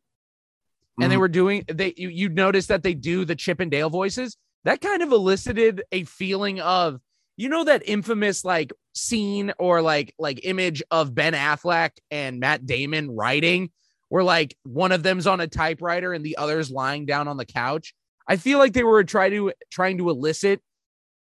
[1.01, 1.21] and they mhm.
[1.21, 4.81] were doing they you, you noticed that they do the chip and dale voices that
[4.81, 7.01] kind of elicited a feeling of
[7.37, 12.67] you know that infamous like scene or like like image of ben affleck and matt
[12.67, 13.71] damon writing
[14.13, 17.47] where like one of them's on a typewriter and the other's lying down on the
[17.47, 17.95] couch
[18.29, 20.61] i feel like they were trying to trying to elicit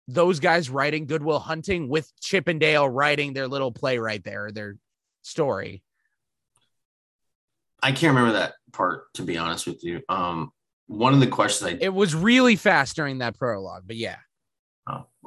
[0.07, 4.53] those guys writing goodwill hunting with chip and dale writing their little play right there
[4.53, 4.77] their
[5.22, 5.83] story
[7.83, 10.01] I can't remember that part to be honest with you.
[10.09, 10.51] Um,
[10.87, 14.18] one of the questions I it was really fast during that prologue but yeah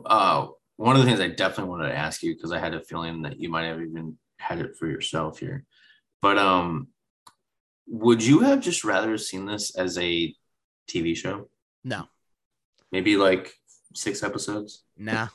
[0.05, 2.79] uh, one of the things I definitely wanted to ask you because I had a
[2.79, 5.65] feeling that you might have even had it for yourself here,
[6.21, 6.87] but um,
[7.89, 10.33] would you have just rather seen this as a
[10.87, 11.49] TV show?
[11.83, 12.07] no
[12.91, 13.53] Maybe like
[13.93, 14.83] six episodes.
[14.97, 15.27] nah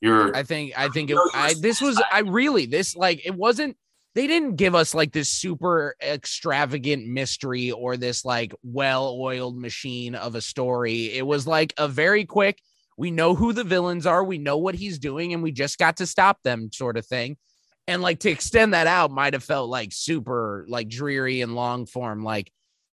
[0.00, 3.76] You're I think I think it, I this was I really this like it wasn't
[4.14, 10.34] they didn't give us like this super extravagant mystery or this like well-oiled machine of
[10.34, 11.12] a story.
[11.12, 12.58] It was like a very quick
[12.96, 15.96] we know who the villains are, we know what he's doing and we just got
[15.96, 17.38] to stop them sort of thing.
[17.88, 21.86] And like to extend that out might have felt like super like dreary and long
[21.86, 22.52] form like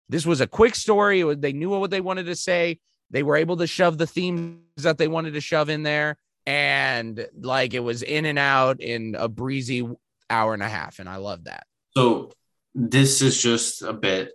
[0.08, 1.22] this was a quick story.
[1.34, 2.78] They knew what they wanted to say.
[3.10, 7.26] They were able to shove the themes that they wanted to shove in there and
[7.40, 9.86] like it was in and out in a breezy
[10.30, 12.30] hour and a half and i love that so
[12.76, 14.32] this is just a bit,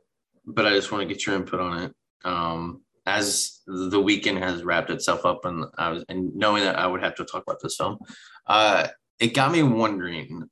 [0.47, 1.93] but I just want to get your input on it.
[2.25, 6.87] Um, as the weekend has wrapped itself up, and I was and knowing that I
[6.87, 7.99] would have to talk about this film,
[8.47, 8.87] uh,
[9.21, 10.49] it got me wondering.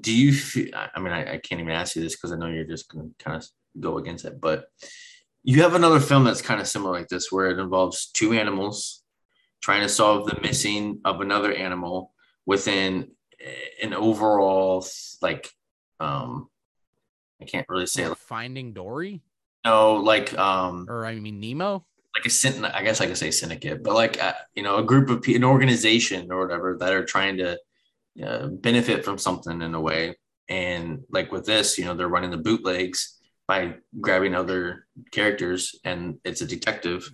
[0.00, 0.70] Do you feel?
[0.74, 3.08] I mean, I, I can't even ask you this because I know you're just going
[3.08, 3.46] to kind of
[3.78, 4.66] go against it, but
[5.44, 9.02] you have another film that's kind of similar like this, where it involves two animals
[9.60, 12.12] trying to solve the missing of another animal
[12.46, 13.08] within
[13.82, 14.84] an overall
[15.20, 15.50] like
[16.00, 16.48] um
[17.42, 19.20] I can't really say like Finding Dory.
[19.64, 21.84] No, like um, or I mean Nemo.
[22.16, 25.10] Like a I guess I could say syndicate, but like uh, you know, a group
[25.10, 27.58] of an organization or whatever that are trying to
[28.24, 30.16] uh, benefit from something in a way.
[30.48, 36.18] And like with this, you know, they're running the bootlegs by grabbing other characters, and
[36.24, 37.08] it's a detective.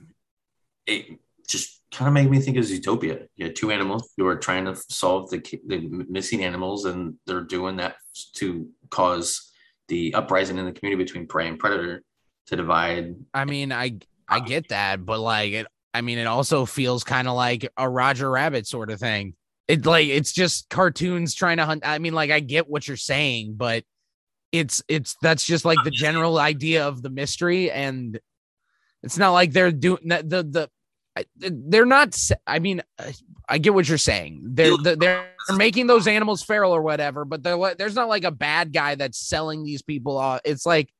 [0.86, 3.26] It just kind of made me think of Zootopia.
[3.36, 7.42] You had two animals who are trying to solve the the missing animals, and they're
[7.42, 7.96] doing that
[8.36, 9.52] to cause
[9.88, 12.02] the uprising in the community between prey and predator
[12.46, 13.14] to divide.
[13.32, 17.28] I mean, I I get that, but like it, I mean, it also feels kind
[17.28, 19.34] of like a Roger Rabbit sort of thing.
[19.68, 21.86] It like it's just cartoons trying to hunt.
[21.86, 23.84] I mean, like I get what you're saying, but
[24.50, 28.18] it's it's that's just like the general idea of the mystery, and
[29.02, 30.70] it's not like they're doing the the
[31.36, 32.18] they're not.
[32.46, 32.82] I mean,
[33.48, 34.42] I get what you're saying.
[34.44, 38.94] They're they're making those animals feral or whatever, but there's not like a bad guy
[38.94, 40.40] that's selling these people off.
[40.44, 40.92] It's like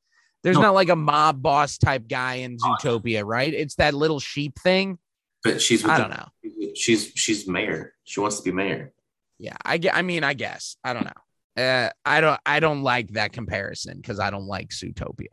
[0.43, 0.63] there's no.
[0.63, 3.53] not like a mob boss type guy in Zootopia, right?
[3.53, 4.99] It's that little sheep thing.
[5.45, 6.29] But she's I don't know.
[6.75, 7.95] She's she's mayor.
[8.09, 8.94] She wants to be mayor.
[9.38, 9.94] Yeah, I get.
[9.94, 11.62] I mean, I guess I don't know.
[11.62, 12.40] Uh, I don't.
[12.47, 15.27] I don't like that comparison because I don't like Zootopia,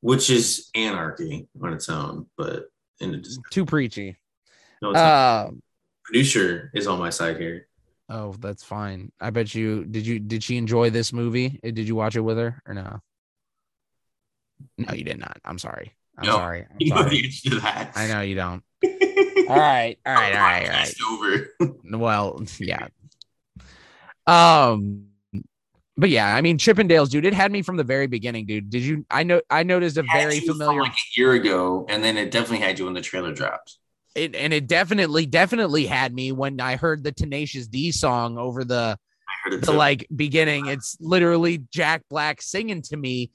[0.00, 2.64] which is anarchy on its own, but
[3.00, 4.16] in too preachy.
[4.80, 5.50] No, it's uh,
[6.04, 7.68] producer is on my side here.
[8.08, 9.12] Oh, that's fine.
[9.20, 11.60] I bet you did you did she enjoy this movie?
[11.62, 13.00] Uh, did you watch it with her or no?
[14.78, 15.38] No, you did not.
[15.44, 15.92] I'm sorry.
[16.16, 16.66] I'm no, sorry.
[16.80, 17.30] I'm sorry.
[17.94, 18.62] I know you don't.
[19.48, 19.96] all right.
[20.06, 20.34] All right.
[20.34, 20.68] All right.
[20.68, 21.48] All right.
[21.60, 21.78] Over.
[21.98, 22.88] well, yeah.
[24.26, 25.06] Um
[25.96, 27.24] but yeah, I mean Chippendales, dude.
[27.24, 28.68] It had me from the very beginning, dude.
[28.70, 29.06] Did you?
[29.10, 29.40] I know.
[29.48, 32.86] I noticed a very familiar like a year ago, and then it definitely had you
[32.86, 33.78] when the trailer dropped.
[34.16, 38.64] It, and it definitely, definitely had me when I heard the Tenacious D song over
[38.64, 38.96] the
[39.50, 39.72] the too.
[39.72, 40.66] like beginning.
[40.66, 43.30] It's literally Jack Black singing to me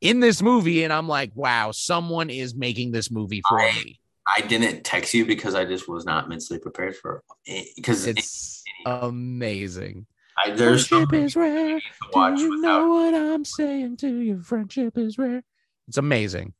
[0.00, 3.99] in this movie, and I'm like, wow, someone is making this movie for I, me.
[4.36, 8.62] I didn't text you because I just was not mentally prepared for it because it's
[8.66, 10.06] it, amazing.
[10.36, 11.80] I, there's friendship is rare.
[12.12, 14.42] Do you know what I'm saying to you?
[14.42, 15.42] Friendship is rare.
[15.88, 16.54] It's amazing.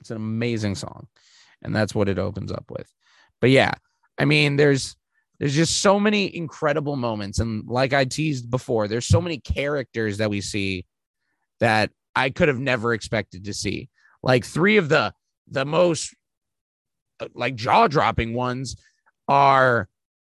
[0.00, 1.08] It's an amazing song,
[1.62, 2.90] and that's what it opens up with.
[3.40, 3.72] But yeah,
[4.18, 4.96] I mean, there's
[5.38, 10.18] there's just so many incredible moments, and like I teased before, there's so many characters
[10.18, 10.86] that we see
[11.58, 13.88] that I could have never expected to see.
[14.22, 15.12] Like three of the
[15.50, 16.14] the most
[17.20, 18.76] uh, like jaw dropping ones
[19.28, 19.88] are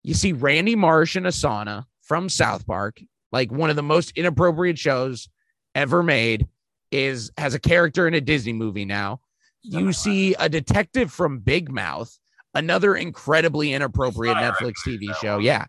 [0.04, 3.00] you see Randy Marsh and Asana from South Park,
[3.32, 5.30] like one of the most inappropriate shows
[5.76, 6.48] ever made,
[6.92, 9.22] is has a character in a Disney movie now.
[9.64, 12.18] You see a detective from Big Mouth,
[12.56, 15.38] another incredibly inappropriate Netflix TV show.
[15.38, 15.66] Yeah.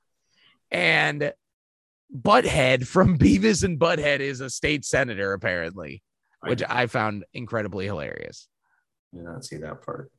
[0.71, 1.35] And
[2.15, 6.03] Butthead from Beavis and Butthead is a state senator, apparently,
[6.41, 8.49] which I found incredibly hilarious.
[9.15, 10.11] Did not see that part.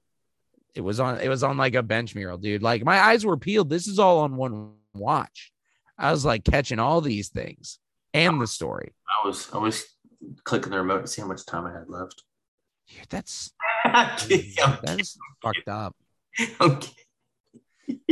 [0.75, 2.63] It was on it was on like a bench mural, dude.
[2.63, 3.69] Like my eyes were peeled.
[3.69, 5.51] This is all on one watch.
[5.97, 7.79] I was like catching all these things
[8.13, 8.93] and the story.
[9.07, 9.85] I was I was
[10.43, 12.23] clicking the remote to see how much time I had left.
[12.87, 13.51] Yeah, that's
[13.85, 15.95] that's fucked up.
[16.59, 16.91] Okay.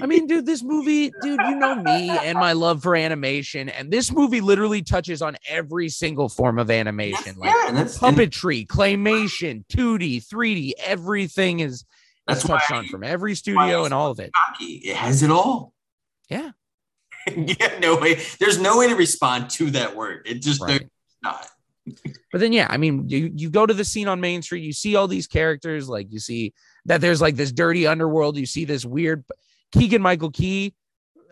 [0.01, 3.91] I mean, dude, this movie, dude, you know me and my love for animation, and
[3.91, 10.27] this movie literally touches on every single form of animation, like yeah, puppetry, claymation, 2D,
[10.27, 11.85] 3D, everything is
[12.27, 14.31] that's touched on from every studio and all of it.
[14.59, 15.73] It has it all.
[16.29, 16.51] Yeah.
[17.35, 18.21] yeah, no way.
[18.39, 20.23] There's no way to respond to that word.
[20.25, 20.87] It just right.
[21.23, 21.47] not.
[22.31, 24.73] but then yeah, I mean, you you go to the scene on Main Street, you
[24.73, 26.53] see all these characters, like you see
[26.85, 29.23] that there's like this dirty underworld, you see this weird
[29.71, 30.73] Keegan Michael Key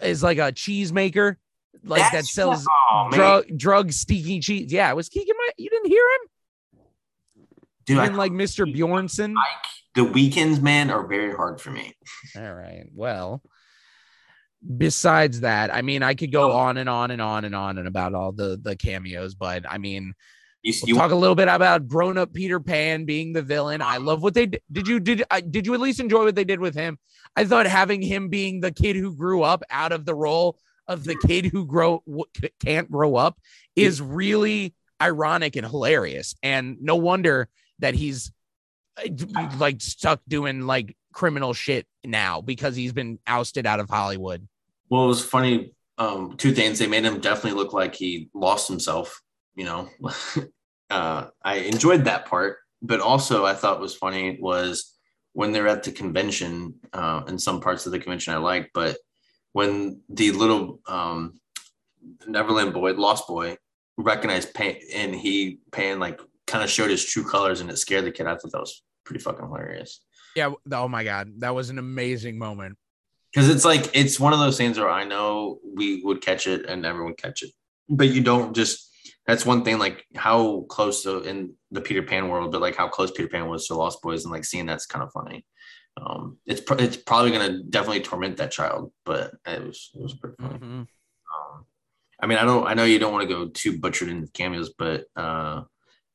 [0.01, 1.37] is like a cheese maker,
[1.83, 4.71] like That's that sells oh, drug drug stinky cheese.
[4.71, 5.35] Yeah, it was Keegan.
[5.57, 6.79] You didn't hear him,
[7.85, 7.99] dude.
[7.99, 8.71] I like Mr.
[8.71, 9.33] Bjornson.
[9.95, 11.95] the weekends, man, are very hard for me.
[12.35, 12.85] All right.
[12.93, 13.41] Well,
[14.77, 16.57] besides that, I mean, I could go oh.
[16.57, 19.77] on and on and on and on and about all the the cameos, but I
[19.77, 20.13] mean,
[20.63, 23.81] you, we'll talk a little bit about grown up Peter Pan being the villain.
[23.81, 24.61] I love what they did.
[24.71, 26.99] Did you did I, did you at least enjoy what they did with him?
[27.35, 31.03] I thought having him being the kid who grew up out of the role of
[31.03, 32.25] the kid who grow w-
[32.59, 33.39] can't grow up
[33.75, 36.35] is really ironic and hilarious.
[36.43, 37.47] And no wonder
[37.79, 38.31] that he's
[38.97, 44.47] uh, like stuck doing like criminal shit now because he's been ousted out of Hollywood.
[44.89, 45.73] Well, it was funny.
[45.97, 46.79] Um, two things.
[46.79, 49.21] They made him definitely look like he lost himself.
[49.59, 49.89] You know,
[50.89, 54.95] uh, I enjoyed that part, but also I thought was funny was
[55.33, 56.75] when they're at the convention.
[56.93, 58.97] Uh, in some parts of the convention I like, but
[59.51, 61.39] when the little um,
[62.25, 63.57] Neverland boy, Lost Boy,
[63.97, 68.05] recognized pain and he pain like kind of showed his true colors and it scared
[68.05, 68.27] the kid.
[68.27, 69.99] I thought that was pretty fucking hilarious.
[70.35, 70.53] Yeah.
[70.71, 72.77] Oh my god, that was an amazing moment.
[73.33, 76.65] Because it's like it's one of those things where I know we would catch it
[76.65, 77.51] and everyone catch it,
[77.89, 78.88] but you don't just.
[79.29, 82.87] That's one thing, like how close to in the Peter Pan world, but like how
[82.87, 85.45] close Peter Pan was to Lost Boys, and like seeing that's kind of funny.
[86.01, 90.35] Um, it's it's probably gonna definitely torment that child, but it was it was pretty
[90.41, 90.55] funny.
[90.55, 90.79] Mm-hmm.
[90.79, 91.65] Um,
[92.19, 94.73] I mean, I don't, I know you don't want to go too butchered into cameos,
[94.75, 95.61] but uh,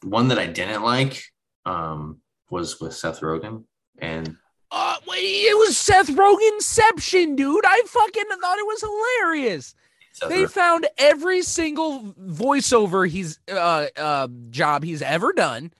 [0.02, 1.22] one that I didn't like
[1.64, 2.18] um,
[2.50, 3.62] was with Seth Rogen,
[3.96, 4.36] and
[4.72, 7.64] uh, it was Seth Rogenception, dude.
[7.64, 9.76] I fucking thought it was hilarious.
[10.28, 15.72] They found every single voiceover he's uh, uh, job he's ever done.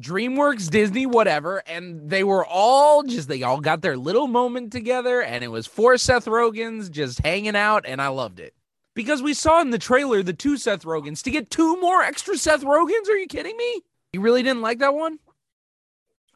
[0.00, 5.20] DreamWorks, Disney, whatever, and they were all just they all got their little moment together,
[5.20, 8.54] and it was four Seth Rogens just hanging out, and I loved it
[8.94, 12.38] because we saw in the trailer the two Seth Rogens to get two more extra
[12.38, 13.08] Seth Rogens.
[13.08, 13.82] Are you kidding me?
[14.14, 15.18] You really didn't like that one?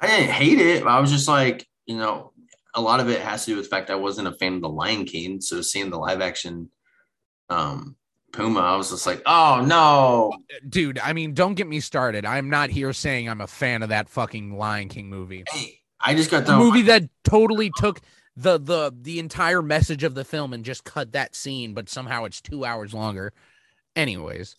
[0.00, 0.86] I didn't hate it.
[0.86, 2.32] I was just like, you know,
[2.74, 4.60] a lot of it has to do with the fact I wasn't a fan of
[4.60, 5.40] the Lion King.
[5.40, 6.68] So seeing the live action
[7.48, 7.96] um
[8.32, 10.32] Pumbaa, I was just like, oh no.
[10.68, 12.26] Dude, I mean, don't get me started.
[12.26, 15.44] I'm not here saying I'm a fan of that fucking Lion King movie.
[15.48, 18.00] Hey, I just got the movie that totally took
[18.36, 22.24] the the the entire message of the film and just cut that scene, but somehow
[22.24, 23.32] it's two hours longer.
[23.94, 24.56] Anyways,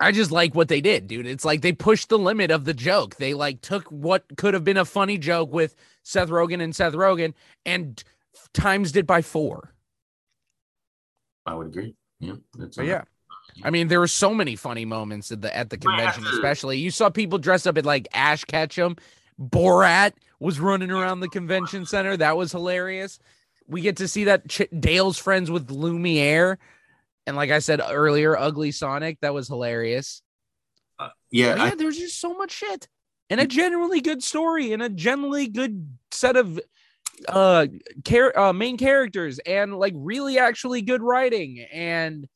[0.00, 1.26] I just like what they did, dude.
[1.26, 3.16] It's like they pushed the limit of the joke.
[3.16, 6.94] They like took what could have been a funny joke with Seth Rogen and Seth
[6.94, 7.34] Rogen
[7.66, 8.02] and
[8.54, 9.73] times did by four.
[11.46, 11.94] I would agree.
[12.20, 13.02] Yeah, that's yeah.
[13.62, 16.78] I mean, there were so many funny moments at the at the convention, especially.
[16.78, 18.96] You saw people dressed up in like Ash Ketchum
[19.40, 22.16] Borat was running around the convention center.
[22.16, 23.18] That was hilarious.
[23.66, 26.58] We get to see that Ch- Dale's friends with Lumiere.
[27.26, 29.20] And like I said earlier, Ugly Sonic.
[29.20, 30.22] That was hilarious.
[30.98, 31.56] Uh, yeah.
[31.56, 32.88] yeah, I- there's just so much shit.
[33.30, 36.60] And a genuinely good story and a genuinely good set of
[37.28, 37.66] uh
[38.04, 42.26] care uh main characters and like really actually good writing and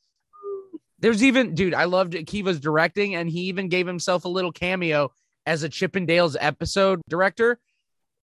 [1.00, 5.10] there's even dude i loved Akiva's directing and he even gave himself a little cameo
[5.48, 7.58] as a Chip 'n Dale's episode director,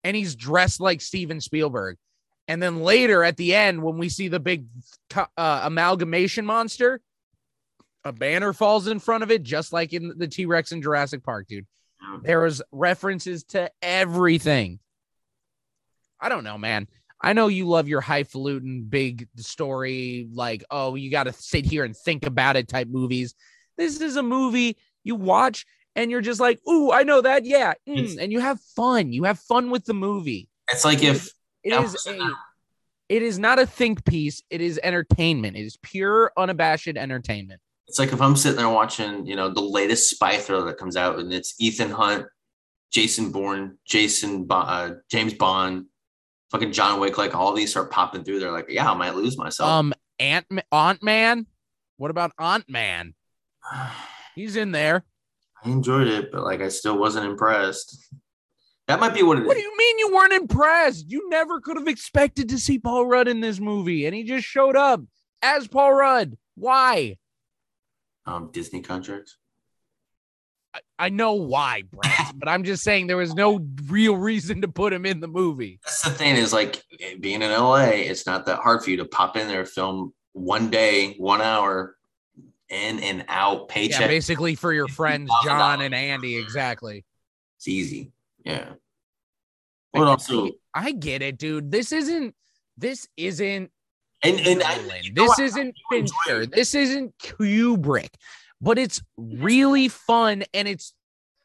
[0.06, 1.98] and he's dressed like Steven Spielberg.
[2.48, 4.66] And then later at the end, when we see the big
[5.14, 5.26] uh,
[5.64, 7.02] amalgamation monster,
[8.06, 11.22] a banner falls in front of it, just like in the T Rex in Jurassic
[11.22, 11.68] Park, dude.
[12.24, 14.80] There was references to everything.
[16.22, 16.88] I don't know, man.
[17.20, 21.84] I know you love your highfalutin big story, like, oh, you got to sit here
[21.84, 23.36] and think about it type movies.
[23.78, 27.74] This is a movie you watch and you're just like, "Ooh, I know that." Yeah,
[27.88, 28.18] mm.
[28.20, 29.12] and you have fun.
[29.12, 30.48] You have fun with the movie.
[30.72, 31.30] It's like if
[31.64, 32.30] it is a
[33.10, 35.58] it is not a think piece, it is entertainment.
[35.58, 37.60] It is pure unabashed entertainment.
[37.88, 40.96] It's like if I'm sitting there watching, you know, the latest spy thriller that comes
[40.96, 42.26] out and it's Ethan Hunt,
[42.90, 45.88] Jason Bourne, Jason uh, James Bond,
[46.52, 48.40] fucking John Wick, like all these start popping through.
[48.40, 49.70] They're like, yeah, I might lose myself.
[49.70, 51.48] Um, Ant Ant Man.
[51.98, 53.14] What about Ant Man?
[54.36, 55.04] He's in there.
[55.64, 58.14] I enjoyed it, but like I still wasn't impressed.
[58.88, 59.64] That might be what it what is.
[59.64, 61.10] do you mean you weren't impressed?
[61.10, 64.46] You never could have expected to see Paul Rudd in this movie, and he just
[64.46, 65.02] showed up
[65.42, 66.38] as Paul Rudd.
[66.56, 67.18] Why?
[68.26, 69.38] Um, Disney contracts.
[70.74, 74.68] I, I know why, Brett, but I'm just saying there was no real reason to
[74.68, 75.80] put him in the movie.
[75.84, 76.82] That's the thing is like
[77.20, 80.70] being in LA, it's not that hard for you to pop in there, film one
[80.70, 81.96] day, one hour,
[82.70, 84.02] in and out paycheck.
[84.02, 86.38] Yeah, basically for your friends John and Andy.
[86.38, 87.06] Exactly.
[87.58, 88.12] It's easy.
[88.46, 88.74] Yeah.
[89.94, 91.70] But also, I get it, dude.
[91.70, 92.34] This isn't.
[92.78, 93.70] This isn't.
[94.24, 94.80] And and I,
[95.14, 96.46] this isn't Fincher.
[96.46, 98.12] This isn't Kubrick,
[98.62, 100.94] but it's really fun and it's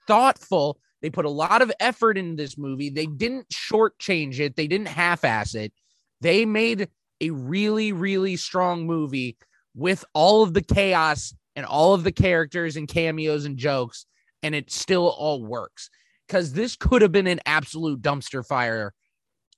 [0.06, 0.78] thoughtful.
[1.02, 2.90] They put a lot of effort in this movie.
[2.90, 4.56] They didn't shortchange it.
[4.56, 5.72] They didn't half-ass it.
[6.20, 6.88] They made
[7.20, 9.36] a really, really strong movie
[9.74, 14.06] with all of the chaos and all of the characters and cameos and jokes,
[14.42, 15.90] and it still all works.
[16.26, 18.92] Because this could have been an absolute dumpster fire,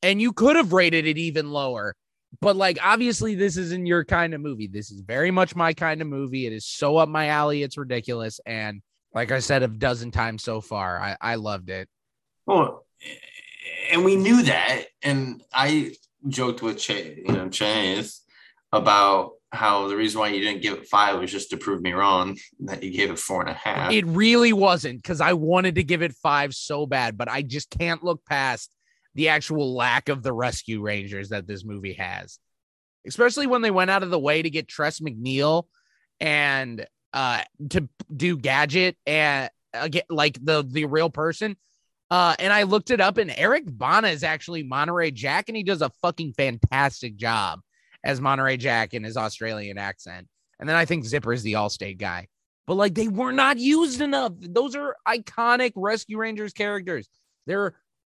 [0.02, 1.96] and you could have rated it even lower.
[2.40, 4.66] But like obviously this isn't your kind of movie.
[4.66, 6.46] This is very much my kind of movie.
[6.46, 7.62] It is so up my alley.
[7.62, 8.40] It's ridiculous.
[8.46, 8.82] And
[9.14, 11.88] like I said a dozen times so far, I, I loved it.
[12.46, 12.84] Well,
[13.90, 14.84] and we knew that.
[15.02, 15.94] And I
[16.28, 18.22] joked with Chase, you know, Chase
[18.72, 21.92] about how the reason why you didn't give it five was just to prove me
[21.92, 23.90] wrong that you gave it four and a half.
[23.90, 27.70] It really wasn't because I wanted to give it five so bad, but I just
[27.70, 28.70] can't look past
[29.18, 32.38] the actual lack of the rescue rangers that this movie has,
[33.04, 35.64] especially when they went out of the way to get Tress MacNeille
[36.20, 41.56] and uh to do gadget and uh, like the the real person.
[42.12, 45.64] Uh, and I looked it up, and Eric Bana is actually Monterey Jack, and he
[45.64, 47.60] does a fucking fantastic job
[48.04, 50.28] as Monterey Jack in his Australian accent.
[50.60, 52.28] And then I think Zipper is the Allstate guy.
[52.68, 54.32] But like they were not used enough.
[54.38, 57.08] Those are iconic Rescue Rangers characters.
[57.46, 57.74] They're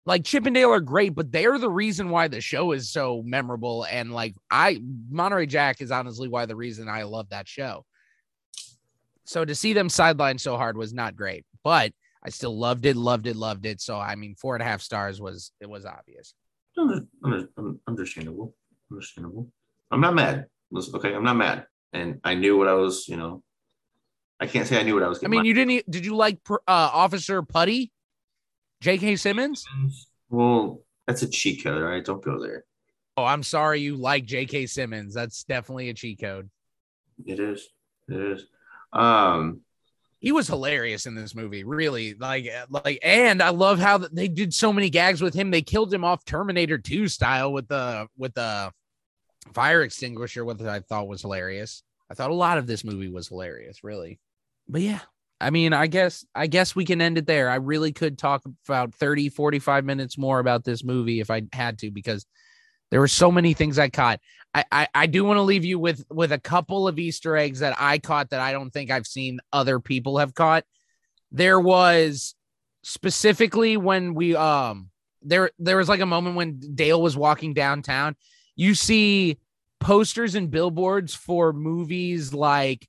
[0.07, 3.22] like Chip 'n Dale are great, but they're the reason why the show is so
[3.24, 3.86] memorable.
[3.90, 4.80] And like I
[5.11, 7.84] Monterey Jack is honestly why the reason I love that show.
[9.24, 11.92] So to see them sidelined so hard was not great, but
[12.22, 13.80] I still loved it, loved it, loved it.
[13.80, 16.34] So I mean, four and a half stars was it was obvious.
[17.86, 18.55] Understandable,
[18.90, 19.51] understandable.
[19.90, 20.46] I'm not mad.
[20.72, 23.09] Okay, I'm not mad, and I knew what I was.
[23.09, 23.42] You know,
[24.40, 25.22] I can't say I knew what I was.
[25.22, 25.90] I mean, you didn't.
[25.90, 27.92] Did you like uh, Officer Putty,
[28.81, 29.16] J.K.
[29.16, 29.66] Simmons?
[30.28, 31.83] Well, that's a cheat code.
[31.83, 32.64] All right, don't go there.
[33.16, 33.81] Oh, I'm sorry.
[33.81, 34.66] You like J.K.
[34.66, 35.14] Simmons?
[35.14, 36.51] That's definitely a cheat code.
[37.26, 37.68] It is.
[38.09, 38.47] It is.
[38.93, 39.61] Um,
[40.20, 44.53] he was hilarious in this movie really like like and i love how they did
[44.53, 48.35] so many gags with him they killed him off terminator 2 style with the with
[48.35, 48.70] the
[49.53, 51.83] fire extinguisher, which I thought was hilarious.
[52.11, 54.18] I thought a lot of this movie was hilarious, really.
[54.68, 55.01] But yeah,
[55.41, 57.49] I mean, I guess I guess we can end it there.
[57.49, 61.78] I really could talk about 30, 45 minutes more about this movie if I had
[61.78, 62.26] to, because
[62.91, 64.20] there were so many things I caught.
[64.53, 67.61] I, I, I do want to leave you with with a couple of Easter eggs
[67.61, 70.64] that I caught that I don't think I've seen other people have caught.
[71.32, 72.34] There was
[72.82, 74.91] specifically when we um
[75.22, 78.16] there there was like a moment when Dale was walking downtown
[78.61, 79.38] you see
[79.80, 82.86] posters and billboards for movies like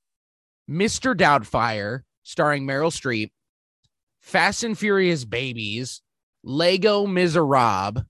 [0.69, 1.15] Mr.
[1.15, 3.31] Doubtfire, starring Meryl Streep,
[4.19, 6.01] Fast and Furious Babies,
[6.43, 8.03] Lego Miserable,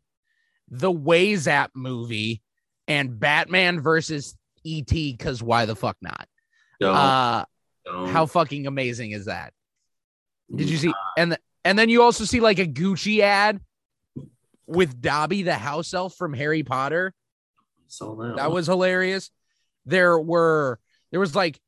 [0.69, 2.41] the Way Zap movie,
[2.87, 4.35] and Batman versus
[4.65, 4.89] ET.
[4.89, 6.27] Because why the fuck not?
[6.79, 7.45] Don't, uh,
[7.85, 8.09] don't.
[8.09, 9.53] How fucking amazing is that?
[10.53, 10.93] Did you see?
[11.17, 13.59] And and then you also see like a Gucci ad
[14.67, 17.13] with Dobby the house elf from Harry Potter
[17.91, 18.37] Saw that.
[18.37, 19.31] That was hilarious.
[19.85, 20.79] There were
[21.11, 21.59] there was like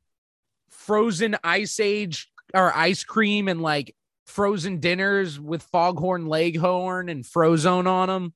[0.70, 3.96] frozen ice age or ice cream and like
[4.26, 8.34] frozen dinners with foghorn leghorn and frozone on them.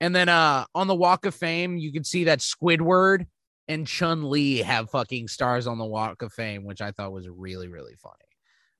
[0.00, 3.26] And then uh on the Walk of Fame, you can see that Squidward
[3.68, 7.28] and Chun Li have fucking stars on the Walk of Fame, which I thought was
[7.28, 8.14] really, really funny.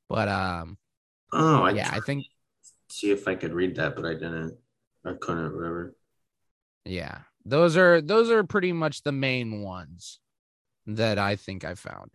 [0.09, 0.79] But um
[1.33, 2.27] oh I yeah, I think
[2.91, 4.57] see if I could read that, but I didn't.
[5.05, 5.95] I couldn't, whatever.
[6.85, 7.19] Yeah.
[7.45, 10.21] Those are those are pretty much the main ones
[10.87, 12.11] that I think I found.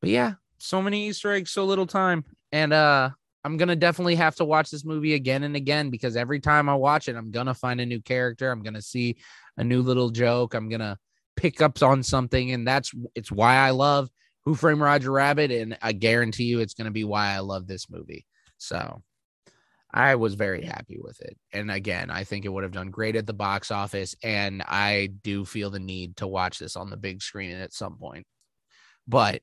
[0.00, 2.24] But yeah, so many Easter eggs, so little time.
[2.52, 3.10] And uh
[3.44, 6.74] I'm gonna definitely have to watch this movie again and again because every time I
[6.74, 8.50] watch it, I'm gonna find a new character.
[8.50, 9.16] I'm gonna see
[9.56, 10.54] a new little joke.
[10.54, 10.98] I'm gonna
[11.36, 14.10] pick up on something, and that's it's why I love
[14.44, 17.88] Who Framed Roger Rabbit, and I guarantee you, it's gonna be why I love this
[17.88, 18.26] movie.
[18.58, 19.02] So
[19.92, 21.36] I was very happy with it.
[21.52, 24.14] And again, I think it would have done great at the box office.
[24.22, 27.96] And I do feel the need to watch this on the big screen at some
[27.96, 28.26] point.
[29.08, 29.42] But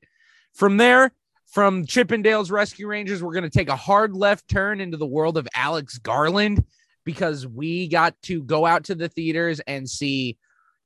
[0.58, 1.12] from there,
[1.46, 4.96] from Chip 'n Dale's Rescue Rangers, we're going to take a hard left turn into
[4.96, 6.64] the world of Alex Garland
[7.04, 10.36] because we got to go out to the theaters and see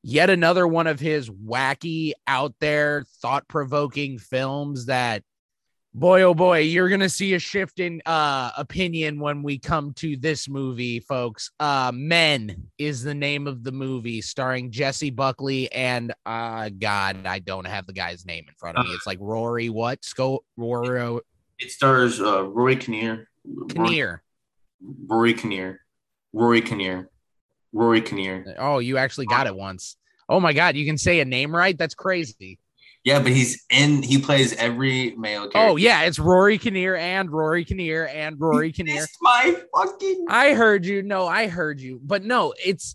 [0.02, 5.22] yet another one of his wacky, out there, thought provoking films that
[5.94, 10.16] boy oh boy you're gonna see a shift in uh opinion when we come to
[10.16, 11.50] this movie folks.
[11.60, 17.38] Uh men is the name of the movie starring jessie buckley and uh god i
[17.38, 18.92] don't have the guy's name in front of me.
[19.02, 20.02] It's like rory what?
[20.04, 21.20] Sco rory
[21.58, 23.28] it stars uh rory kinnear.
[23.68, 24.22] Kinnear.
[25.06, 25.80] Rory kinnear.
[26.32, 27.10] Rory kinnear.
[27.72, 28.56] Rory kinnear.
[28.58, 29.96] Oh you actually got it once.
[30.28, 31.76] Oh my god you can say a name right?
[31.76, 32.58] That's crazy
[33.04, 34.02] yeah, but he's in.
[34.02, 35.72] He plays every male oh, character.
[35.72, 39.06] Oh yeah, it's Rory Kinnear and Rory Kinnear and Rory you Kinnear.
[39.20, 40.26] My fucking.
[40.28, 41.02] I heard you.
[41.02, 42.00] No, I heard you.
[42.02, 42.94] But no, it's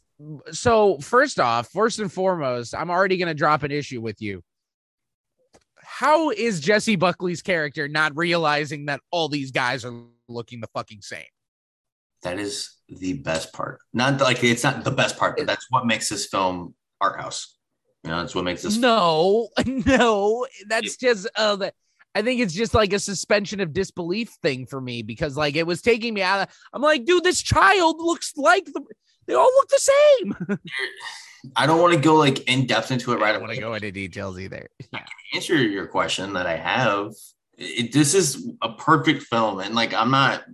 [0.52, 0.98] so.
[1.00, 4.44] First off, first and foremost, I'm already gonna drop an issue with you.
[5.78, 9.94] How is Jessie Buckley's character not realizing that all these guys are
[10.30, 11.26] looking the fucking same?
[12.24, 13.80] That is the best part.
[13.94, 17.57] Not like it's not the best part, but that's what makes this film art house.
[18.08, 18.78] You know, that's what makes this.
[18.78, 21.74] No, no, that's just uh, that.
[22.16, 25.68] I think it's just like a suspension of disbelief thing for me because like it
[25.68, 26.48] was taking me out.
[26.48, 28.82] Of, I'm like, dude, this child looks like the.
[29.28, 30.60] They all look the same.
[31.58, 33.48] I don't want to go like in depth into it right I don't away.
[33.48, 34.70] want to go into details either.
[34.94, 35.04] Yeah.
[35.34, 37.12] answer your question that I have.
[37.58, 40.46] It, this is a perfect film, and like I'm not.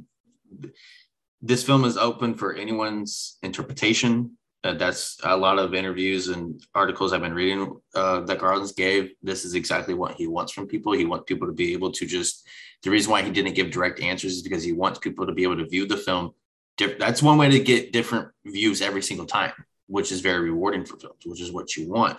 [1.43, 4.39] This film is open for anyone's interpretation.
[4.63, 9.11] Uh, that's a lot of interviews and articles I've been reading uh, that Garland's gave.
[9.21, 10.93] This is exactly what he wants from people.
[10.93, 12.47] He wants people to be able to just.
[12.83, 15.43] The reason why he didn't give direct answers is because he wants people to be
[15.43, 16.33] able to view the film.
[16.77, 19.53] Diff- that's one way to get different views every single time,
[19.87, 22.17] which is very rewarding for films, which is what you want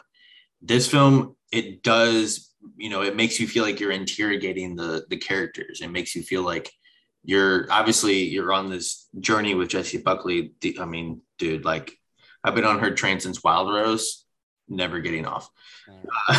[0.65, 5.17] this film it does you know it makes you feel like you're interrogating the the
[5.17, 6.73] characters it makes you feel like
[7.23, 11.99] you're obviously you're on this journey with jessie buckley I mean dude like
[12.45, 14.25] i've been on her train since wild rose
[14.69, 15.49] never getting off
[16.29, 16.39] Uh,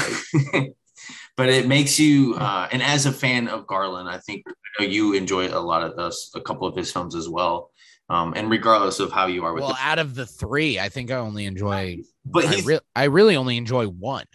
[1.37, 4.89] but it makes you uh, and as a fan of garland i think I know
[4.89, 7.71] you enjoy a lot of us a couple of his films as well
[8.09, 10.89] um, and regardless of how you are with Well, the, out of the three, I
[10.89, 12.03] think I only enjoy.
[12.23, 14.25] but I, re- I really only enjoy one.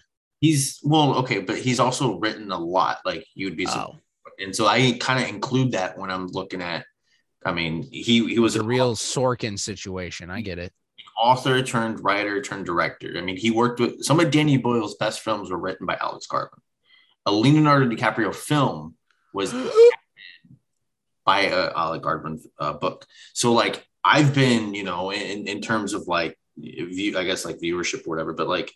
[0.40, 2.98] He's well, okay, but he's also written a lot.
[3.04, 3.94] Like you'd be, Oh,
[4.40, 6.84] and so I kind of include that when I'm looking at.
[7.46, 10.30] I mean, he he was it's a real Sorkin situation.
[10.30, 10.72] I get it.
[11.20, 13.14] Author turned writer turned director.
[13.16, 16.26] I mean, he worked with some of Danny Boyle's best films were written by Alex
[16.26, 16.62] Garland.
[17.26, 18.94] A Leonardo DiCaprio film
[19.34, 19.52] was
[21.26, 23.06] by a Alex Garland uh, book.
[23.34, 27.60] So like I've been, you know, in in terms of like view, I guess like
[27.60, 28.72] viewership or whatever, but like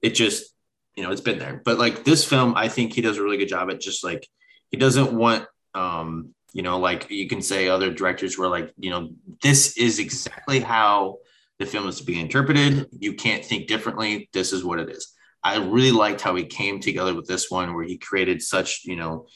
[0.00, 0.54] it just,
[0.96, 1.60] you know, it's been there.
[1.62, 4.26] But like this film, I think he does a really good job at just like
[4.70, 8.90] he doesn't want um, you know, like you can say other directors were like, you
[8.90, 9.10] know,
[9.42, 11.18] this is exactly how
[11.64, 12.86] the film is to be interpreted.
[12.98, 14.28] You can't think differently.
[14.32, 15.12] This is what it is.
[15.44, 18.96] I really liked how he came together with this one where he created such, you
[18.96, 19.26] know,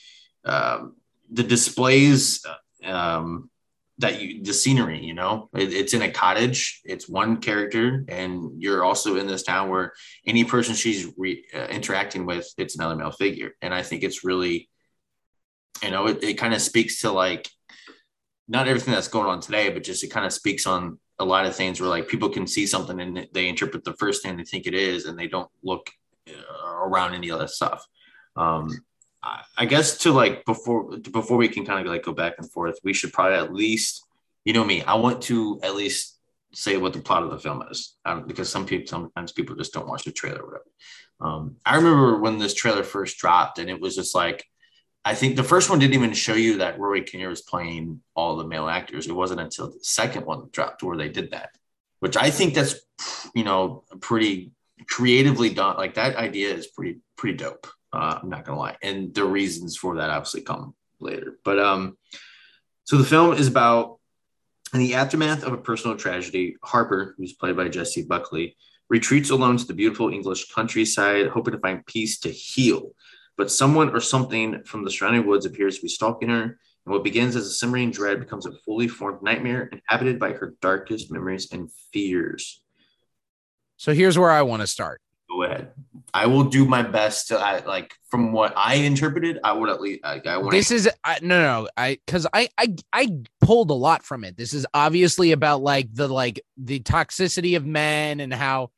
[0.44, 0.96] um,
[1.30, 2.44] the displays
[2.84, 3.50] um,
[3.98, 8.62] that you the scenery you know it, it's in a cottage it's one character and
[8.62, 9.92] you're also in this town where
[10.26, 14.22] any person she's re, uh, interacting with it's another male figure and i think it's
[14.22, 14.68] really
[15.82, 17.48] you know it, it kind of speaks to like
[18.48, 21.46] not everything that's going on today but just it kind of speaks on a lot
[21.46, 24.44] of things where like people can see something and they interpret the first thing they
[24.44, 25.90] think it is and they don't look
[26.28, 27.86] uh, around any other stuff
[28.36, 28.70] um
[29.56, 32.78] I- guess to like before before we can kind of like go back and forth,
[32.84, 34.04] we should probably at least,
[34.44, 36.18] you know me, I want to at least
[36.52, 39.72] say what the plot of the film is, um, because some people sometimes people just
[39.72, 40.70] don't watch the trailer or whatever.
[41.20, 44.44] Um, I remember when this trailer first dropped, and it was just like,
[45.06, 48.36] I think the first one didn't even show you that Rory Kinnear was playing all
[48.36, 49.06] the male actors.
[49.06, 51.50] It wasn't until the second one dropped where they did that,
[52.00, 52.74] which I think that's
[53.32, 54.50] you know pretty
[54.88, 55.76] creatively done.
[55.76, 57.68] Like that idea is pretty pretty dope.
[57.92, 61.38] Uh, I'm not gonna lie, and the reasons for that obviously come later.
[61.44, 61.96] But um,
[62.82, 64.00] so the film is about
[64.74, 66.56] in the aftermath of a personal tragedy.
[66.64, 68.56] Harper, who's played by Jessie Buckley,
[68.88, 72.90] retreats alone to the beautiful English countryside, hoping to find peace to heal.
[73.36, 77.04] But someone or something from the surrounding woods appears to be stalking her, and what
[77.04, 81.52] begins as a simmering dread becomes a fully formed nightmare inhabited by her darkest memories
[81.52, 82.62] and fears.
[83.76, 85.00] So here's where I want to start.
[85.28, 85.72] Go ahead.
[86.14, 89.38] I will do my best to I, like from what I interpreted.
[89.42, 92.48] I would at least I, I want This is I, no, no, I because I,
[92.56, 94.36] I I pulled a lot from it.
[94.36, 98.70] This is obviously about like the like the toxicity of men and how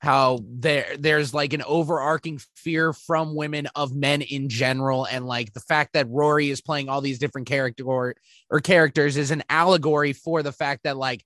[0.00, 5.52] how there there's like an overarching fear from women of men in general and like
[5.52, 8.16] the fact that Rory is playing all these different character or,
[8.48, 11.22] or characters is an allegory for the fact that like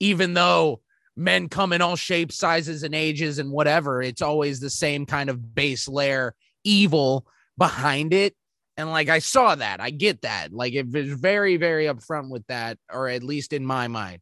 [0.00, 0.80] even though
[1.16, 5.30] men come in all shapes, sizes, and ages and whatever, it's always the same kind
[5.30, 8.34] of base layer evil behind it.
[8.76, 10.52] And like I saw that, I get that.
[10.52, 14.20] Like it was very, very upfront with that, or at least in my mind.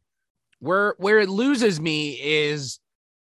[0.59, 2.79] Where where it loses me is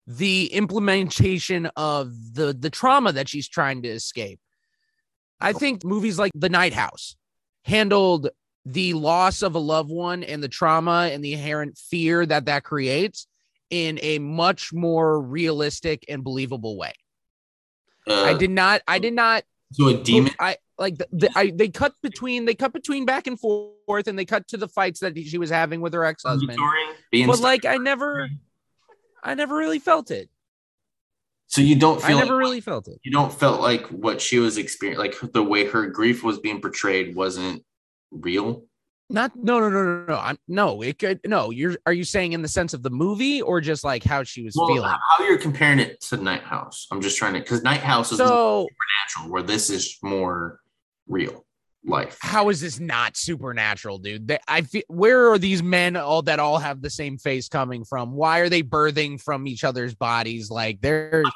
[0.06, 4.40] the implementation of the the trauma that she's trying to escape.
[5.40, 7.16] I think movies like The Night House
[7.64, 8.28] handled
[8.66, 12.64] the loss of a loved one and the trauma and the inherent fear that that
[12.64, 13.26] creates
[13.70, 16.92] in a much more realistic and believable way.
[18.06, 20.32] uh, I did not I did not so a demon.
[20.38, 24.18] I like the, the I they cut between they cut between back and forth and
[24.18, 26.58] they cut to the fights that she was having with her ex-husband.
[27.10, 28.28] being But like I never
[29.24, 30.28] I never really felt it.
[31.46, 32.98] so you don't feel I never like, really felt it.
[33.04, 36.60] you don't felt like what she was experiencing, like the way her grief was being
[36.60, 37.64] portrayed wasn't
[38.10, 38.64] real.
[39.10, 40.16] Not no no no no no.
[40.18, 40.80] I'm no.
[40.82, 41.50] It could no.
[41.50, 44.42] You're are you saying in the sense of the movie or just like how she
[44.42, 44.90] was Well, feeling?
[45.18, 46.86] how you're comparing it to Night House?
[46.90, 50.60] I'm just trying to because Night House is more So supernatural, where this is more
[51.06, 51.44] real
[51.84, 52.18] life.
[52.20, 54.28] how is this not supernatural, dude?
[54.28, 57.84] They, I feel where are these men all that all have the same face coming
[57.84, 58.12] from?
[58.12, 60.50] Why are they birthing from each other's bodies?
[60.50, 61.26] Like there's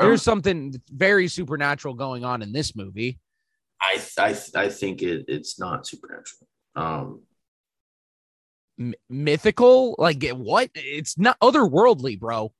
[0.00, 3.18] there's something very supernatural going on in this movie.
[3.80, 6.48] I I I think it, it's not supernatural.
[6.74, 7.22] Um,
[8.78, 10.70] M- mythical, like what?
[10.74, 12.52] It's not otherworldly, bro.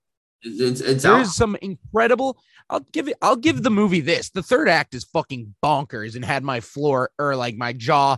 [0.43, 1.03] It's it's.
[1.03, 2.39] There's some incredible.
[2.70, 3.16] I'll give it.
[3.22, 4.30] I'll give the movie this.
[4.30, 8.16] The third act is fucking bonkers and had my floor or like my jaw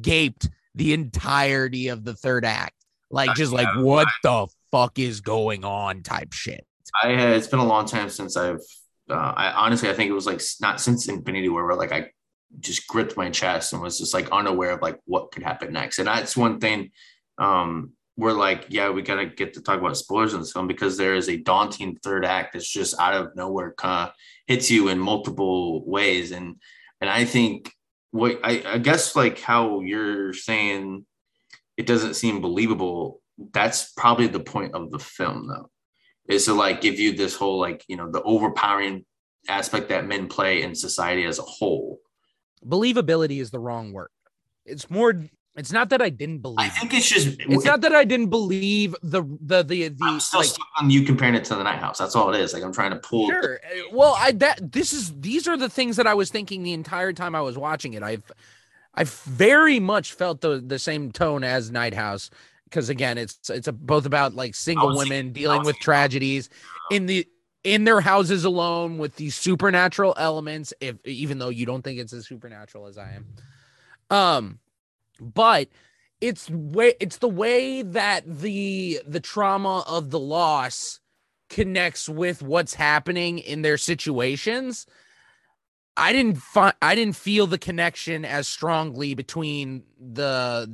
[0.00, 2.74] gaped the entirety of the third act.
[3.10, 6.66] Like just like what the fuck is going on type shit.
[7.02, 8.60] I had it's been a long time since I've.
[9.08, 12.10] Uh, I honestly I think it was like not since Infinity War where like I
[12.60, 15.98] just gripped my chest and was just like unaware of like what could happen next.
[15.98, 16.90] And that's one thing.
[17.38, 20.96] Um, we're like, yeah, we gotta get to talk about spoilers in this film because
[20.96, 24.14] there is a daunting third act that's just out of nowhere, kind of
[24.46, 26.32] hits you in multiple ways.
[26.32, 26.56] And
[27.00, 27.72] and I think
[28.10, 31.04] what I, I guess like how you're saying
[31.76, 33.20] it doesn't seem believable.
[33.52, 35.70] That's probably the point of the film, though
[36.28, 39.04] is to like give you this whole like you know the overpowering
[39.48, 42.00] aspect that men play in society as a whole.
[42.66, 44.08] Believability is the wrong word.
[44.64, 45.14] It's more.
[45.56, 46.58] It's not that I didn't believe.
[46.58, 49.96] I think it's just It's not that I didn't believe the the the the.
[50.02, 51.98] I'm still like stuck on you comparing it to the Night House.
[51.98, 52.52] That's all it is.
[52.52, 53.28] Like I'm trying to pull.
[53.28, 53.60] Sure.
[53.64, 56.72] Uh, Well, I that this is these are the things that I was thinking the
[56.72, 58.02] entire time I was watching it.
[58.02, 58.30] I've
[58.94, 62.30] I've very much felt the the same tone as Night House
[62.64, 66.50] because again, it's it's a, both about like single women dealing with thinking- tragedies
[66.90, 67.28] in the
[67.62, 70.74] in their houses alone with these supernatural elements.
[70.80, 73.26] If even though you don't think it's as supernatural as I am,
[74.10, 74.58] um,
[75.20, 75.68] but
[76.20, 81.00] it's way it's the way that the the trauma of the loss
[81.50, 84.86] connects with what's happening in their situations.
[85.96, 90.68] I didn't find i didn't feel the connection as strongly between the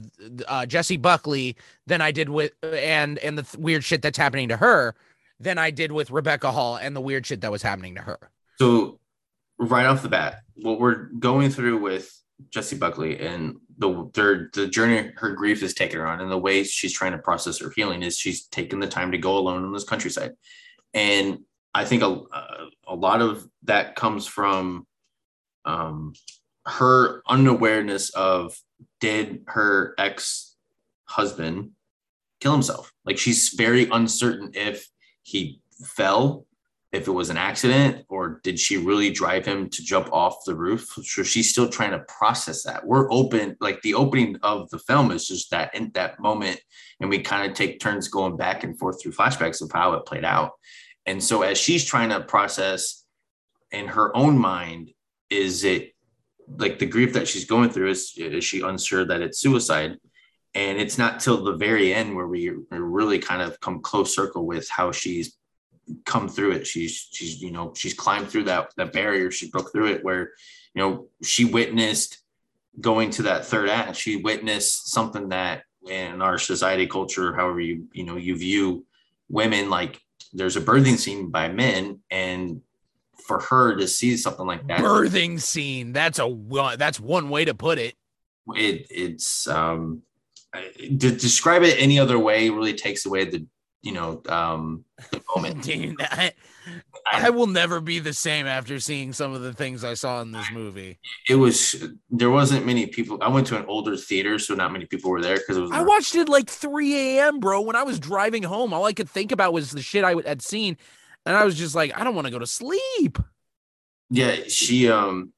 [0.49, 4.49] uh, jessie buckley than i did with and and the th- weird shit that's happening
[4.49, 4.95] to her
[5.39, 8.19] than i did with rebecca hall and the weird shit that was happening to her.
[8.59, 8.99] So
[9.59, 12.20] right off the bat, what we're going through with
[12.51, 16.39] Jessie Buckley and the their the journey her grief is taking her on and the
[16.39, 19.65] way she's trying to process her healing is she's taken the time to go alone
[19.65, 20.33] in this countryside.
[20.95, 21.41] And
[21.75, 22.21] I think a,
[22.87, 24.87] a lot of that comes from
[25.65, 26.15] um,
[26.67, 28.57] her unawareness of
[29.01, 30.57] did her ex
[31.05, 31.71] husband
[32.41, 32.93] kill himself?
[33.05, 34.89] Like she's very uncertain if
[35.23, 36.47] he fell
[36.93, 40.55] if it was an accident or did she really drive him to jump off the
[40.55, 40.89] roof?
[41.03, 42.85] So she's still trying to process that.
[42.85, 46.61] We're open like the opening of the film is just that in that moment
[46.99, 50.05] and we kind of take turns going back and forth through flashbacks of how it
[50.05, 50.53] played out.
[51.07, 53.05] And so as she's trying to process
[53.71, 54.91] in her own mind
[55.31, 55.95] is it
[56.59, 59.97] like the grief that she's going through is is she unsure that it's suicide?
[60.55, 64.13] And it's not till the very end where we we really kind of come close
[64.13, 65.37] circle with how she's
[66.05, 66.67] come through it.
[66.67, 69.31] She's she's you know she's climbed through that that barrier.
[69.31, 70.33] She broke through it where
[70.75, 72.19] you know she witnessed
[72.81, 73.97] going to that third act.
[73.97, 78.85] She witnessed something that in our society culture, however you you know you view
[79.29, 80.01] women like
[80.33, 82.61] there's a birthing scene by men and
[83.27, 87.55] for her to see something like that birthing scene that's a that's one way to
[87.55, 87.95] put it
[88.57, 90.03] it it's um
[90.55, 93.47] to describe it any other way really takes away the
[93.83, 96.33] you know um the moment Dude, I,
[97.11, 100.33] I will never be the same after seeing some of the things I saw in
[100.33, 100.99] this movie.
[101.29, 101.75] it was
[102.11, 105.23] there wasn't many people i went to an older theater so not many people were
[105.23, 107.63] there because it was I watched it like 3 a.m., bro.
[107.63, 110.43] When I was driving home, all I could think about was the shit I had
[110.43, 110.77] seen.
[111.27, 113.19] And I was just like, I don't want to go to sleep.
[114.11, 115.33] yeah she um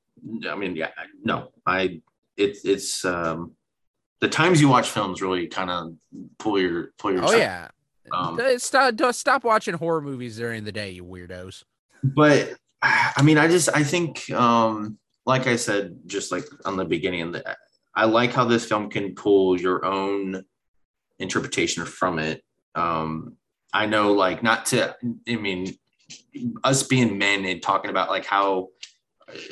[0.51, 0.91] i mean yeah
[1.25, 2.01] no i
[2.37, 3.53] it's it's um
[4.21, 5.95] the times you watch films really kind of
[6.39, 7.69] pull your pull your Oh, yeah.
[8.11, 11.65] Um, stop, stop watching horror movies during the day, you weirdos.
[12.03, 16.85] but I mean, I just I think um like I said, just like on the
[16.85, 17.57] beginning, the,
[17.95, 20.45] I like how this film can pull your own
[21.19, 22.43] interpretation from it.
[22.75, 23.37] Um
[23.73, 24.97] I know like not to
[25.29, 25.77] I mean
[26.65, 28.69] us being men and talking about like how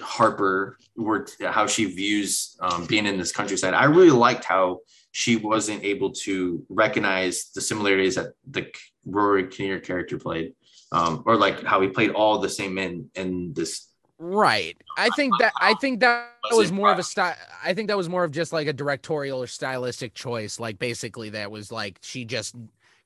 [0.02, 3.74] Harper worked how she views um, being in this countryside.
[3.74, 4.80] I really liked how
[5.12, 8.72] she wasn't able to recognize the similarities that the
[9.04, 10.54] Rory Kinnear character played
[10.92, 13.86] um, or like how he played all the same men in this
[14.22, 14.76] Right.
[14.98, 17.36] I think that I think that Was more of a style.
[17.64, 20.60] I think that was more of just like a directorial or stylistic choice.
[20.60, 22.54] Like basically, that was like she just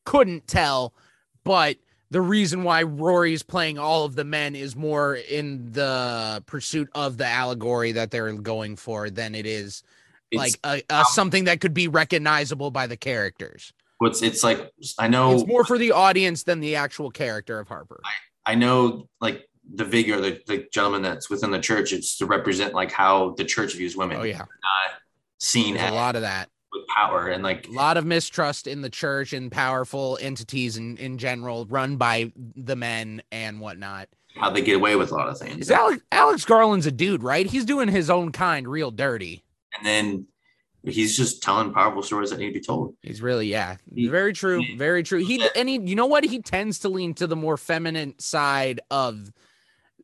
[0.05, 0.93] couldn't tell.
[1.45, 1.77] But
[2.11, 7.17] the reason why Rory's playing all of the men is more in the pursuit of
[7.17, 9.85] the allegory that they're going for than it is
[10.35, 13.73] It's, like a, a um, something that could be recognizable by the characters.
[13.99, 17.69] what's it's like I know It's more for the audience than the actual character of
[17.69, 18.01] Harper.
[18.47, 22.75] I know like the vicar, the, the gentleman that's within the church, it's to represent
[22.75, 24.19] like how the church views women.
[24.19, 24.49] Oh yeah, not
[25.39, 26.49] seen a lot of that.
[26.73, 30.97] with power and like a lot of mistrust in the church and powerful entities in,
[30.99, 34.09] in general run by the men and whatnot.
[34.37, 35.71] how they get away with a lot of things.
[35.71, 37.47] Alex Alex Garland's a dude, right?
[37.47, 39.44] He's doing his own kind real dirty.
[39.77, 40.27] And then
[40.85, 42.95] he's just telling powerful stories that need to be told.
[43.03, 45.25] He's really, yeah, He- very true, he- very true.
[45.25, 46.25] He and he, you know what?
[46.25, 49.33] He tends to lean to the more feminine side of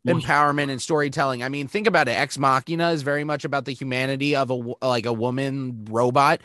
[0.08, 1.42] empowerment and storytelling.
[1.42, 2.12] I mean, think about it.
[2.12, 6.40] Ex Machina is very much about the humanity of a like a woman robot.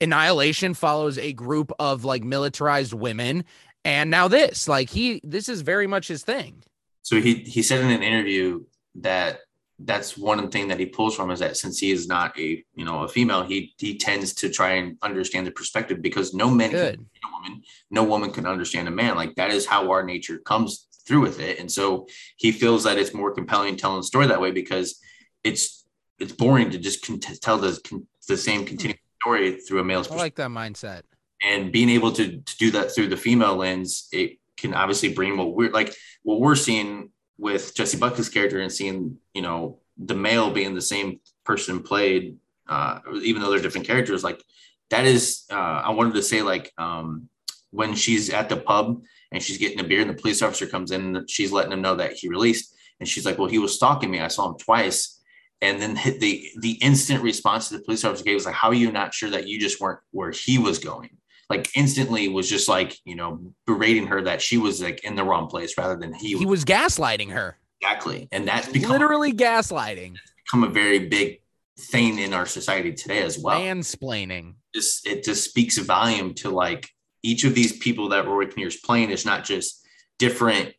[0.00, 3.44] Annihilation follows a group of like militarized women,
[3.84, 6.62] and now this, like he, this is very much his thing.
[7.02, 8.64] So he he said in an interview
[8.96, 9.40] that
[9.78, 12.84] that's one thing that he pulls from is that since he is not a you
[12.84, 16.70] know a female, he he tends to try and understand the perspective because no man
[16.70, 16.98] can Good.
[16.98, 19.16] understand a woman, no woman can understand a man.
[19.16, 22.06] Like that is how our nature comes through with it, and so
[22.36, 24.98] he feels that it's more compelling telling the story that way because
[25.44, 25.84] it's
[26.18, 28.66] it's boring to just con- tell the con- the same hmm.
[28.66, 31.02] continuing story through a male's I perspective like that mindset.
[31.42, 35.36] and being able to, to do that through the female lens it can obviously bring
[35.36, 40.14] what we're like what we're seeing with jessie buckley's character and seeing you know the
[40.14, 42.36] male being the same person played
[42.68, 44.42] uh even though they're different characters like
[44.90, 47.28] that is uh i wanted to say like um
[47.70, 50.90] when she's at the pub and she's getting a beer and the police officer comes
[50.90, 52.74] in and she's letting him know that he released.
[53.00, 54.20] And she's like well he was stalking me.
[54.20, 55.20] I saw him twice.
[55.60, 58.74] And then the the instant response to the police officer gave was like how are
[58.74, 61.15] you not sure that you just weren't where he was going
[61.48, 65.24] like instantly was just like you know berating her that she was like in the
[65.24, 68.28] wrong place rather than he, He was gaslighting her, exactly.
[68.32, 71.40] And that's become, literally gaslighting, become a very big
[71.78, 73.60] thing in our society today as well.
[73.60, 74.54] Mansplaining.
[74.74, 76.88] just it just speaks a volume to like
[77.22, 79.84] each of these people that Rory Kinnear's playing is not just
[80.18, 80.74] different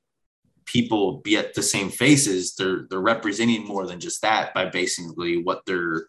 [0.66, 2.56] people yet the same faces.
[2.56, 6.08] They're they're representing more than just that by basically what their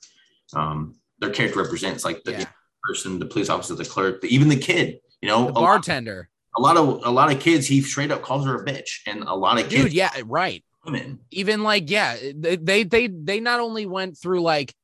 [0.55, 2.47] um their character represents like the Yeah.
[2.83, 5.61] Person the police officer the clerk the, even the kid you know The a lot,
[5.61, 9.01] bartender, a lot of a lot of kids he straight up calls her a bitch
[9.07, 9.93] and a lot of kids dude.
[9.93, 10.65] Yeah, right.
[10.85, 14.75] women even like yeah they they, they not only went through like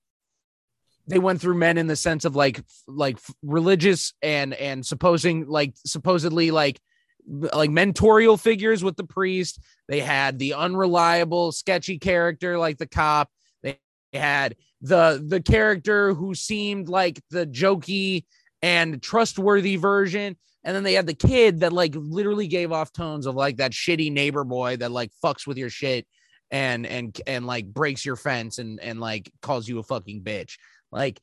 [1.07, 5.75] they went through men in the sense of like like religious and and supposing like
[5.85, 6.81] supposedly like
[7.27, 13.31] like mentorial figures with the priest they had the unreliable sketchy character like the cop
[13.63, 13.79] they
[14.13, 18.25] had the the character who seemed like the jokey
[18.63, 23.27] and trustworthy version and then they had the kid that like literally gave off tones
[23.27, 26.07] of like that shitty neighbor boy that like fucks with your shit
[26.51, 30.57] and and and like breaks your fence and and like calls you a fucking bitch.
[30.93, 31.21] Like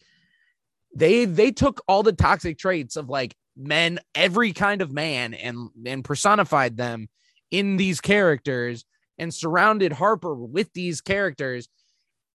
[0.96, 5.70] they they took all the toxic traits of like men, every kind of man, and
[5.86, 7.10] and personified them
[7.50, 8.86] in these characters
[9.18, 11.68] and surrounded Harper with these characters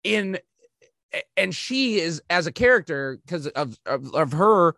[0.04, 0.38] in
[1.36, 4.74] and she is as a character because of, of of her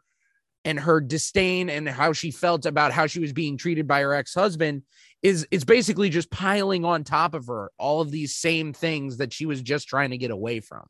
[0.64, 4.14] and her disdain and how she felt about how she was being treated by her
[4.14, 4.82] ex-husband
[5.22, 9.32] is it's basically just piling on top of her all of these same things that
[9.32, 10.86] she was just trying to get away from.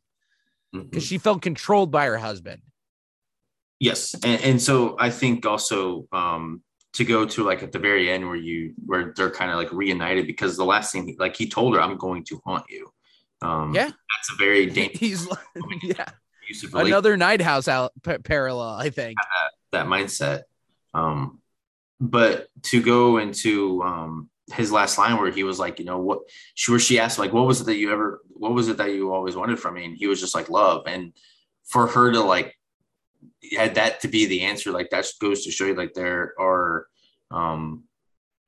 [0.73, 2.61] Because she felt controlled by her husband.
[3.79, 6.63] Yes, and, and so I think also um,
[6.95, 9.73] to go to like at the very end where you where they're kind of like
[9.73, 12.91] reunited because the last thing like he told her I'm going to haunt you.
[13.45, 13.87] Um, Yeah.
[13.87, 15.39] that's a very dangerous he's like,
[15.83, 16.09] yeah
[16.75, 19.17] another night house out pa- parallel i think
[19.75, 20.43] that mindset.
[20.95, 21.41] Um,
[22.01, 26.21] but to go into um, his last line where he was like, you know, what
[26.55, 28.93] she where she asked like, what was it that you ever, what was it that
[28.93, 29.85] you always wanted from me?
[29.85, 31.13] And he was just like love, and
[31.65, 32.57] for her to like
[33.57, 36.87] had that to be the answer like that goes to show you like there are
[37.31, 37.85] um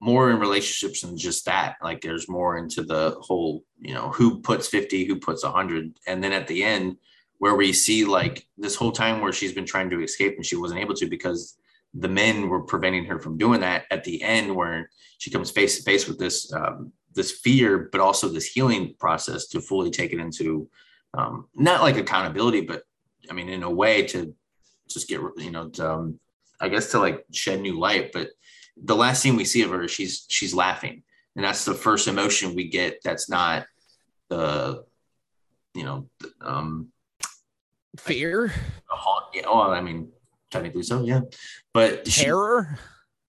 [0.01, 1.77] more in relationships than just that.
[1.83, 6.23] Like there's more into the whole you know who puts 50 who puts 100 and
[6.23, 6.97] then at the end
[7.39, 10.57] where we see like this whole time where she's been trying to escape and she
[10.57, 11.57] wasn't able to because
[11.95, 15.77] the men were preventing her from doing that at the end where she comes face
[15.77, 20.13] to face with this um, this fear but also this healing process to fully take
[20.13, 20.69] it into
[21.15, 22.83] um, not like accountability but
[23.31, 24.35] i mean in a way to
[24.89, 26.19] just get you know to, um,
[26.61, 28.29] i guess to like shed new light but
[28.77, 31.03] the last scene we see of her she's she's laughing.
[31.35, 33.67] And that's the first emotion we get that's not
[34.29, 34.85] the
[35.75, 36.09] you know
[36.41, 36.89] um
[37.99, 38.53] fear?
[39.35, 40.09] yeah well i mean
[40.51, 41.21] technically so yeah.
[41.73, 42.79] But terror?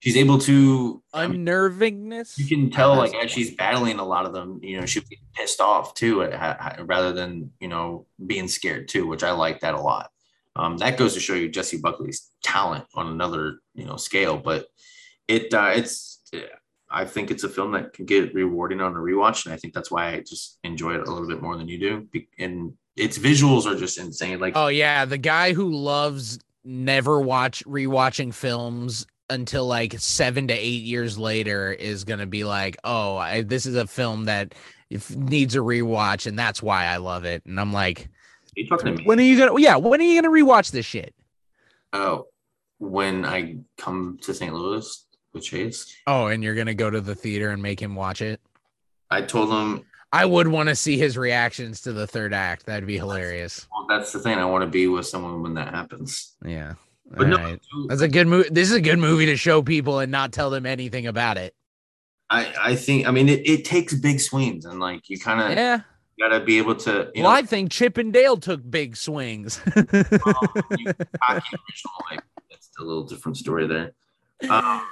[0.00, 4.04] she, she's able to unnervingness I mean, you can tell like as she's battling a
[4.04, 8.06] lot of them you know she'll be pissed off too at, rather than you know
[8.26, 10.10] being scared too which i like that a lot.
[10.56, 14.66] Um, that goes to show you Jessie buckley's talent on another you know scale but
[15.28, 16.18] it uh, it's
[16.90, 19.74] I think it's a film that can get rewarding on a rewatch, and I think
[19.74, 22.08] that's why I just enjoy it a little bit more than you do.
[22.38, 24.40] And its visuals are just insane.
[24.40, 30.54] Like, oh yeah, the guy who loves never watch rewatching films until like seven to
[30.54, 34.54] eight years later is gonna be like, oh, I, this is a film that
[35.14, 37.44] needs a rewatch, and that's why I love it.
[37.44, 38.08] And I'm like,
[38.70, 39.60] are when are you gonna?
[39.60, 41.14] Yeah, when are you gonna rewatch this shit?
[41.92, 42.28] Oh,
[42.78, 44.54] when I come to St.
[44.54, 45.04] Louis
[45.40, 45.94] Chase.
[46.06, 48.40] Oh, and you're gonna go to the theater and make him watch it?
[49.10, 52.66] I told him I would want to see his reactions to the third act.
[52.66, 53.66] That'd be hilarious.
[53.72, 54.38] Well, that's the thing.
[54.38, 56.34] I want to be with someone when that happens.
[56.44, 56.74] Yeah.
[57.10, 57.60] But All no, right.
[57.88, 58.48] that's a good movie.
[58.50, 61.54] This is a good movie to show people and not tell them anything about it.
[62.30, 65.56] I I think I mean it, it takes big swings and like you kind of
[65.56, 65.80] yeah
[66.18, 67.10] gotta be able to.
[67.14, 69.60] well, know, I think Chip and Dale took big swings.
[69.76, 70.12] well, that's
[72.78, 73.92] a little different story there.
[74.50, 74.82] Um,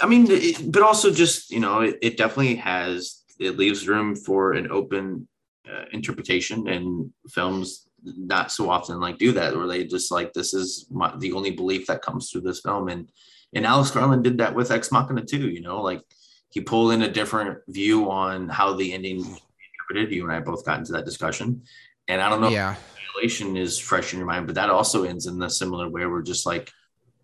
[0.00, 4.14] I mean, it, but also just you know, it, it, definitely has it leaves room
[4.14, 5.26] for an open
[5.70, 10.52] uh, interpretation, and films not so often like do that, where they just like this
[10.52, 13.10] is my, the only belief that comes through this film, and
[13.54, 15.48] and Alex Garland did that with Ex Machina too.
[15.48, 16.02] You know, like
[16.50, 20.14] he pulled in a different view on how the ending interpreted.
[20.14, 21.62] You and I both got into that discussion,
[22.06, 22.48] and I don't know.
[22.48, 22.74] Yeah.
[23.14, 26.04] Annihilation is fresh in your mind, but that also ends in a similar way.
[26.04, 26.70] We're just like,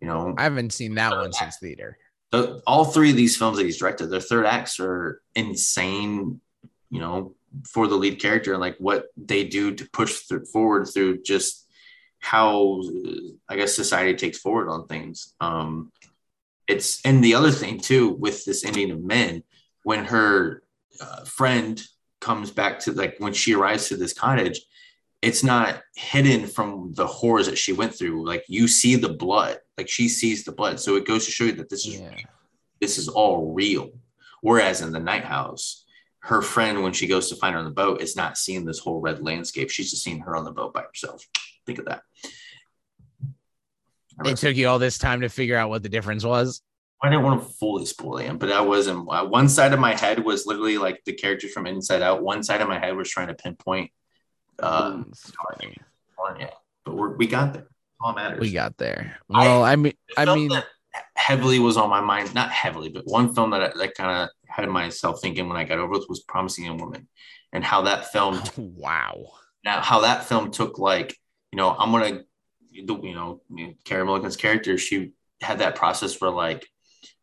[0.00, 1.98] you know, I haven't seen that one since theater
[2.32, 6.40] the, all three of these films that he's directed, their third acts are insane,
[6.90, 7.34] you know,
[7.66, 11.68] for the lead character and like what they do to push through, forward through just
[12.18, 12.82] how
[13.48, 15.34] I guess society takes forward on things.
[15.40, 15.92] Um,
[16.66, 19.42] it's and the other thing too with this ending of men,
[19.82, 20.62] when her
[21.00, 21.82] uh, friend
[22.20, 24.62] comes back to like when she arrives to this cottage,
[25.20, 28.24] it's not hidden from the horrors that she went through.
[28.24, 30.78] Like you see the blood, like she sees the blood.
[30.78, 32.14] So it goes to show you that this is yeah.
[32.80, 33.90] this is all real.
[34.40, 35.84] Whereas in the night house,
[36.20, 38.78] her friend, when she goes to find her on the boat, is not seeing this
[38.78, 39.70] whole red landscape.
[39.70, 41.24] She's just seeing her on the boat by herself.
[41.66, 42.02] Think of that.
[44.24, 46.62] It took you all this time to figure out what the difference was.
[47.02, 49.08] I didn't want to fully spoil it, but I wasn't.
[49.10, 52.22] Uh, one side of my head was literally like the character from Inside Out.
[52.22, 53.90] One side of my head was trying to pinpoint
[54.60, 55.02] uh,
[56.38, 56.50] yeah,
[56.84, 57.66] but we're, we got there.
[58.02, 58.40] All matters.
[58.40, 59.16] We got there.
[59.28, 60.50] Well, I, I mean, I mean,
[61.16, 62.34] heavily was on my mind.
[62.34, 65.64] Not heavily, but one film that I, that kind of had myself thinking when I
[65.64, 67.08] got over it was Promising Young Woman,
[67.52, 68.40] and how that film.
[68.56, 69.32] wow.
[69.64, 71.16] Now, how that film took like
[71.52, 72.22] you know, I'm gonna,
[72.70, 73.40] you know,
[73.84, 74.78] Carey Mulligan's character.
[74.78, 76.66] She had that process where like,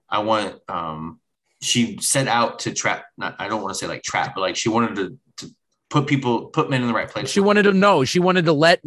[0.07, 1.19] I want um
[1.61, 4.55] she set out to trap not i don't want to say like trap but like
[4.55, 5.53] she wanted to, to
[5.89, 7.29] put people put men in the right place.
[7.29, 8.03] She wanted to know.
[8.03, 8.81] She wanted to let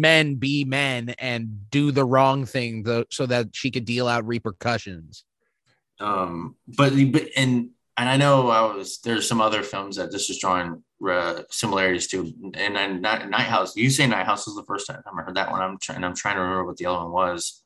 [0.00, 5.24] men be men and do the wrong thing so that she could deal out repercussions.
[5.98, 10.38] Um, but and and I know I was there's some other films that this is
[10.38, 13.76] drawing uh, similarities to, and then Night, House.
[13.76, 15.62] You say Night House was the first time I heard that one.
[15.62, 16.04] I'm trying.
[16.04, 17.62] I'm trying to remember what the other one was.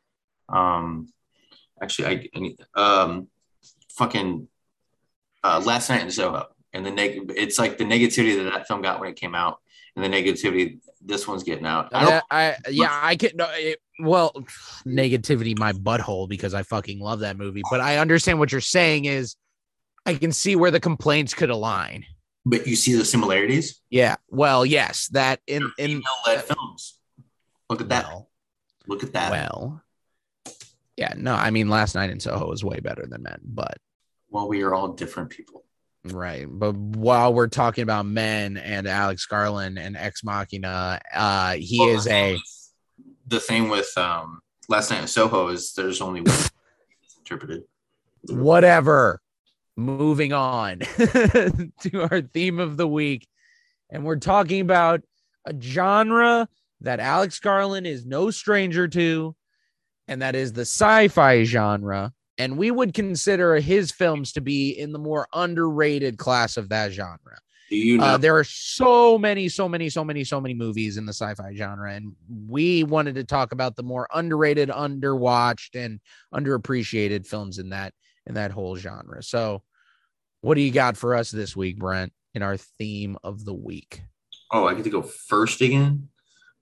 [0.49, 1.13] Um,
[1.83, 3.29] actually, I, I um,
[3.91, 4.47] fucking
[5.43, 8.83] uh, Last Night in Soho and the neg it's like the negativity that that film
[8.83, 9.59] got when it came out
[9.97, 11.89] and the negativity this one's getting out.
[11.93, 14.33] I, I yeah, I can no, it, well,
[14.87, 19.07] negativity my butthole because I fucking love that movie, but I understand what you're saying
[19.07, 19.37] is
[20.07, 22.05] I can see where the complaints could align.
[22.45, 23.81] But you see the similarities?
[23.91, 24.17] Yeah.
[24.29, 26.99] Well, yes, that in in led films.
[27.69, 28.07] Look at that.
[28.07, 28.31] Well,
[28.87, 29.31] Look at that.
[29.31, 29.83] Well.
[30.97, 33.79] Yeah, no, I mean last night in Soho was way better than men, but
[34.29, 35.65] well, we are all different people.
[36.05, 36.47] Right.
[36.49, 41.91] But while we're talking about men and Alex Garland and Ex Machina, uh, he well,
[41.91, 42.39] is a.
[43.27, 46.37] The thing with um, Last Night in Soho is there's only one
[47.19, 47.65] interpreted.
[48.29, 49.21] Whatever.
[49.77, 53.27] Moving on to our theme of the week.
[53.91, 55.03] And we're talking about
[55.47, 56.49] a genre
[56.81, 59.35] that Alex Garland is no stranger to,
[60.09, 64.71] and that is the sci fi genre and we would consider his films to be
[64.71, 67.39] in the more underrated class of that genre.
[67.71, 68.15] You uh, know?
[68.15, 71.55] uh, there are so many, so many, so many, so many movies in the sci-fi
[71.55, 72.13] genre, and
[72.49, 76.01] we wanted to talk about the more underrated, underwatched, and
[76.35, 77.95] underappreciated films in that
[78.27, 79.23] in that whole genre.
[79.23, 79.63] So,
[80.41, 82.13] what do you got for us this week, Brent?
[82.35, 84.03] in our theme of the week?
[84.53, 86.09] Oh, I get to go first again.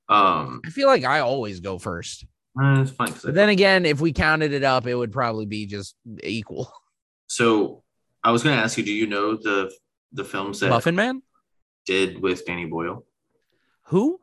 [0.08, 2.24] Um, I feel like I always go first.
[2.60, 3.12] Uh, it's fine.
[3.22, 6.72] But then again, if we counted it up, it would probably be just equal.
[7.26, 7.82] so
[8.24, 9.72] I was going to ask you, do you know the
[10.12, 11.22] the films that Muffin Man?
[11.86, 13.04] did with Danny Boyle?
[13.84, 14.20] Who?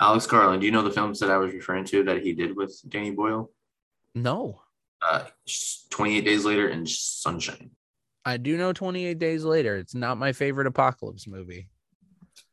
[0.00, 0.60] Alex Garland.
[0.60, 3.10] Do you know the films that I was referring to that he did with Danny
[3.10, 3.50] Boyle?
[4.14, 4.62] No.
[5.02, 5.24] Uh,
[5.90, 7.70] 28 Days Later and Sunshine.
[8.24, 9.76] I do know 28 Days Later.
[9.76, 11.68] It's not my favorite apocalypse movie.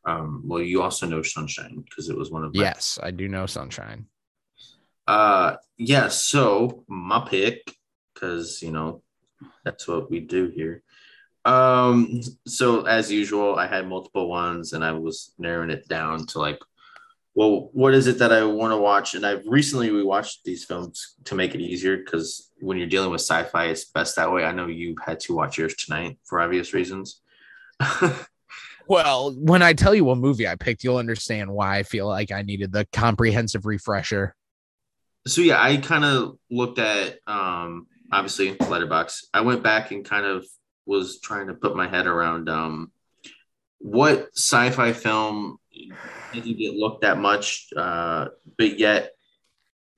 [0.05, 3.27] Um, well, you also know Sunshine because it was one of my Yes, I do
[3.27, 4.05] know Sunshine.
[5.07, 6.07] Uh, yeah.
[6.07, 7.75] So my pick,
[8.13, 9.01] because you know
[9.63, 10.83] that's what we do here.
[11.43, 16.39] Um, so as usual, I had multiple ones, and I was narrowing it down to
[16.39, 16.59] like,
[17.35, 19.13] well, what is it that I want to watch?
[19.13, 23.21] And I've recently rewatched these films to make it easier because when you're dealing with
[23.21, 24.45] sci-fi, it's best that way.
[24.45, 27.21] I know you had to watch yours tonight for obvious reasons.
[28.87, 32.31] Well, when I tell you what movie I picked, you'll understand why I feel like
[32.31, 34.35] I needed the comprehensive refresher.
[35.27, 39.25] So yeah, I kind of looked at um obviously Letterboxd.
[39.33, 40.45] I went back and kind of
[40.85, 42.91] was trying to put my head around um
[43.79, 45.57] what sci-fi film
[46.33, 49.11] didn't get looked at much, uh, but yet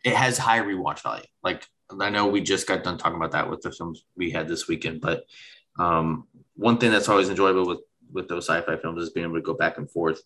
[0.03, 1.25] it has high rewatch value.
[1.43, 1.65] Like
[1.99, 4.67] I know we just got done talking about that with the films we had this
[4.67, 5.23] weekend, but
[5.79, 7.79] um, one thing that's always enjoyable with
[8.11, 10.21] with those sci-fi films is being able to go back and forth.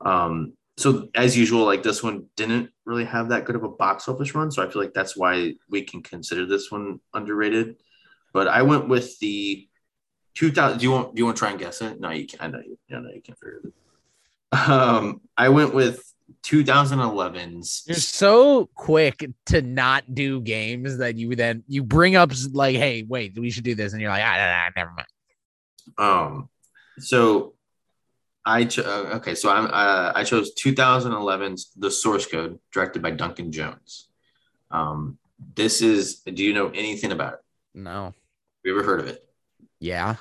[0.00, 4.08] Um, so as usual, like this one didn't really have that good of a box
[4.08, 7.76] office run, so I feel like that's why we can consider this one underrated.
[8.32, 9.68] But I went with the
[10.34, 10.78] 2000.
[10.78, 11.14] Do you want?
[11.14, 12.00] Do you want to try and guess it?
[12.00, 12.42] No, you can't.
[12.42, 12.78] I know you.
[12.90, 13.72] I know you can't figure it.
[14.68, 16.02] Um, I went with
[16.42, 17.84] 2011's.
[17.86, 23.02] You're so quick to not do games that you then you bring up like, hey,
[23.02, 25.08] wait, we should do this, and you're like, ah, ah, ah, never mind.
[25.98, 26.48] Um,
[26.98, 27.54] so
[28.44, 33.12] I cho- uh, okay, so I'm uh, I chose 2011's The Source Code, directed by
[33.12, 34.08] Duncan Jones.
[34.70, 35.18] Um,
[35.54, 36.20] this is.
[36.20, 37.38] Do you know anything about it?
[37.74, 38.14] No, Have
[38.64, 39.24] you ever heard of it?
[39.80, 40.16] yeah,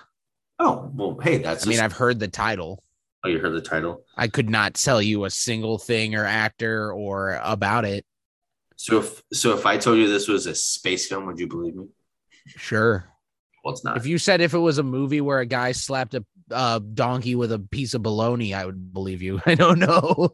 [0.60, 1.66] Oh well, hey, that's.
[1.66, 2.84] I mean, I've heard the title.
[3.24, 4.04] oh, you heard the title.
[4.16, 8.06] I could not tell you a single thing or actor or about it.
[8.76, 11.76] So if so, if I told you this was a space film, would you believe
[11.76, 11.86] me?
[12.48, 13.06] Sure.
[13.64, 13.98] Well, it's not.
[13.98, 17.36] If you said if it was a movie where a guy slapped a uh, donkey
[17.36, 19.42] with a piece of bologna, I would believe you.
[19.46, 20.34] I don't know.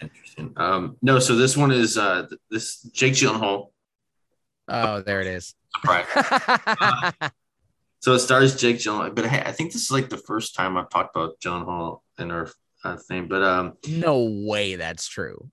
[0.00, 0.52] Interesting.
[0.56, 3.70] Um, no, so this one is uh this Jake Gyllenhaal.
[4.68, 5.54] Oh, there it is.
[5.74, 7.30] Surprise.
[8.00, 10.76] So it stars Jake Gyllenhaal, but hey, I think this is like the first time
[10.76, 12.48] I've talked about Gyllenhaal in our
[12.84, 13.26] uh, thing.
[13.26, 15.50] But um, no way that's true.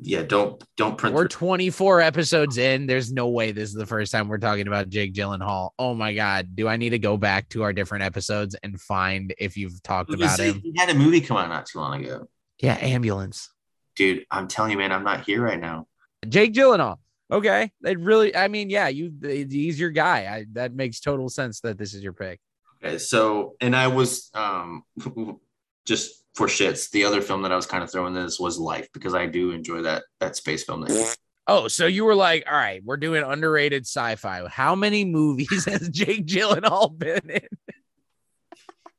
[0.00, 1.14] Yeah, don't don't print.
[1.14, 2.86] We're 24 episodes in.
[2.86, 5.70] There's no way this is the first time we're talking about Jake Gyllenhaal.
[5.78, 6.54] Oh my God.
[6.56, 10.12] Do I need to go back to our different episodes and find if you've talked
[10.12, 10.60] about him?
[10.62, 12.28] He had a movie come out not too long ago,
[12.60, 13.50] Yeah, ambulance.
[13.96, 14.24] dude.
[14.30, 15.86] I'm telling you, man, I'm not here right now.
[16.28, 16.96] Jake Gyllenhaal.
[17.30, 17.70] Okay.
[17.84, 20.20] It really, I mean, yeah, you he's your guy.
[20.34, 22.40] I, that makes total sense that this is your pick.
[22.82, 24.82] Okay, so and I was um
[25.86, 26.90] just for shits.
[26.90, 29.50] The other film that I was kind of throwing this was Life because I do
[29.50, 30.82] enjoy that that space film.
[30.82, 31.16] That
[31.46, 34.48] Oh, so you were like, all right, we're doing underrated sci-fi.
[34.48, 37.48] How many movies has Jake Gyllenhaal been in?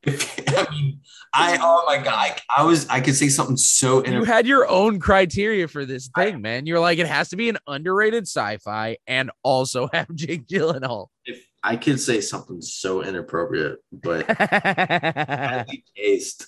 [0.48, 1.00] I mean,
[1.34, 4.70] I oh my god, I, I was I could say something so You had your
[4.70, 6.68] own criteria for this thing, man.
[6.68, 11.08] You're like, it has to be an underrated sci-fi and also have Jake Gyllenhaal.
[11.26, 16.46] if I could say something so inappropriate, but highly taste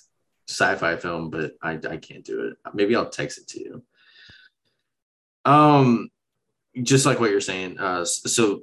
[0.48, 2.56] sci-fi film, but I I can't do it.
[2.74, 3.82] Maybe I'll text it to you.
[5.44, 6.10] Um,
[6.82, 7.78] just like what you're saying.
[7.78, 8.62] Uh, so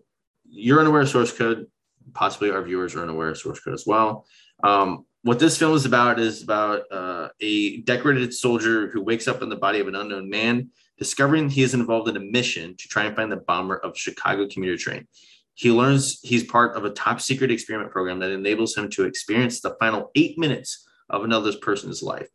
[0.50, 1.68] you're unaware of source code.
[2.14, 4.26] Possibly our viewers are unaware of source code as well.
[4.64, 9.42] Um, what this film is about is about uh, a decorated soldier who wakes up
[9.42, 10.70] in the body of an unknown man,
[11.00, 14.48] discovering he is involved in a mission to try and find the bomber of Chicago
[14.48, 15.08] commuter train.
[15.56, 19.62] He learns he's part of a top secret experiment program that enables him to experience
[19.62, 22.28] the final eight minutes of another person's life.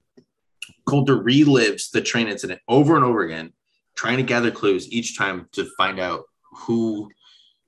[0.87, 3.53] Coulter relives the train incident over and over again,
[3.97, 7.09] trying to gather clues each time to find out who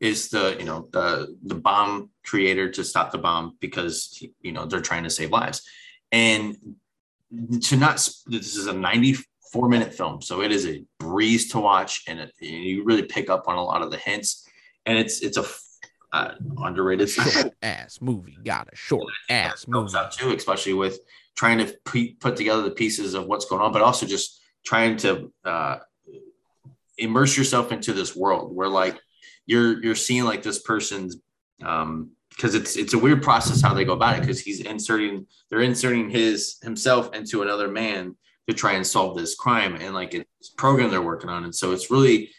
[0.01, 4.67] is the you know the the bomb creator to stop the bomb because you know
[4.67, 5.63] they're trying to save lives
[6.11, 6.57] and
[7.61, 7.95] to not
[8.27, 12.33] this is a 94 minute film so it is a breeze to watch and it,
[12.41, 14.47] you really pick up on a lot of the hints
[14.87, 15.45] and it's it's a
[16.13, 17.11] uh, underrated
[17.63, 18.39] ass movie.
[18.45, 19.97] Got a short ass movie.
[19.97, 21.01] out too, especially with
[21.35, 24.97] trying to pre- put together the pieces of what's going on, but also just trying
[24.99, 25.79] to uh,
[26.99, 28.99] immerse yourself into this world where like
[29.47, 31.17] you're you're seeing like this person's
[31.65, 35.27] um, because it's it's a weird process how they go about it because he's inserting
[35.51, 38.17] they're inserting his himself into another man
[38.49, 41.73] to try and solve this crime and like it's program they're working on and so
[41.73, 42.31] it's really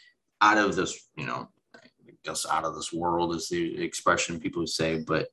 [0.42, 1.48] out of this you know
[2.24, 5.28] guess out of this world is the expression people say but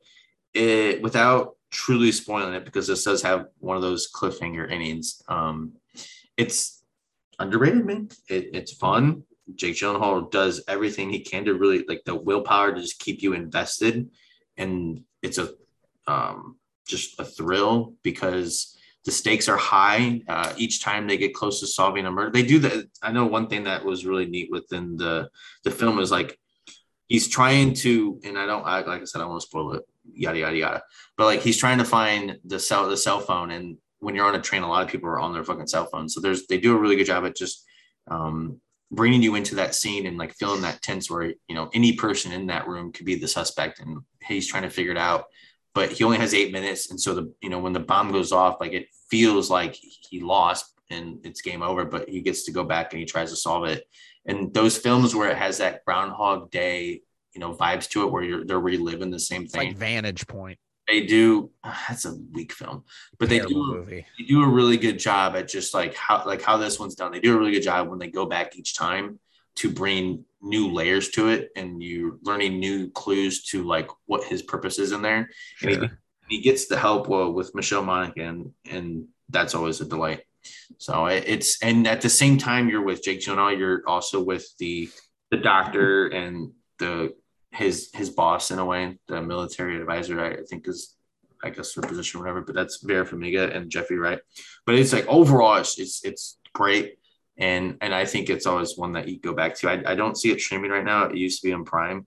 [0.55, 5.73] it without truly spoiling it because this does have one of those cliffhanger innings um
[6.37, 6.83] it's
[7.39, 9.23] underrated man it, it's fun
[9.57, 13.33] Jake Gyllenhaal does everything he can to really like the willpower to just keep you
[13.33, 14.09] invested
[14.57, 15.51] and it's a
[16.07, 21.61] um, just a thrill because the stakes are high uh, each time they get close
[21.61, 22.31] to solving a murder.
[22.31, 22.87] They do that.
[23.03, 25.31] I know one thing that was really neat within the
[25.65, 26.39] the film is like
[27.11, 29.75] he's trying to, and I don't I, like I said I don't want to spoil
[29.75, 29.83] it,
[30.15, 30.83] yada yada yada.
[31.19, 34.37] But like he's trying to find the cell the cell phone, and when you're on
[34.37, 36.09] a train, a lot of people are on their fucking cell phone.
[36.09, 37.67] So there's they do a really good job at just
[38.11, 41.93] um, bringing you into that scene and like feeling that tense where you know any
[41.93, 45.27] person in that room could be the suspect and he's trying to figure it out
[45.75, 48.33] but he only has eight minutes and so the you know when the bomb goes
[48.33, 52.51] off like it feels like he lost and it's game over but he gets to
[52.51, 53.85] go back and he tries to solve it
[54.27, 57.03] and those films where it has that groundhog day
[57.35, 60.59] you know vibes to it where you're they're reliving the same thing like vantage point.
[60.89, 62.85] They do that's a weak film
[63.19, 64.07] but they do movie.
[64.19, 67.13] they do a really good job at just like how like how this one's done.
[67.13, 69.19] They do a really good job when they go back each time
[69.57, 74.43] to bring new layers to it and you're learning new clues to like what his
[74.43, 75.29] purpose is in there.
[75.57, 75.71] Sure.
[75.71, 75.91] and
[76.29, 80.23] he, he, gets the help well, with michelle monaghan and that's always a delight
[80.81, 84.91] so it's and at the same time you're with jake gyllenhaal you're also with the
[85.31, 87.15] the doctor and the
[87.53, 90.97] his his boss in a way, the military advisor, I think is
[91.43, 94.21] I guess their position or whatever, but that's Vera Farmiga and Jeffrey Wright.
[94.67, 96.99] But it's like overall, it's it's, it's great,
[97.37, 99.71] and and I think it's always one that you go back to.
[99.71, 101.05] I, I don't see it streaming right now.
[101.05, 102.07] It used to be on Prime,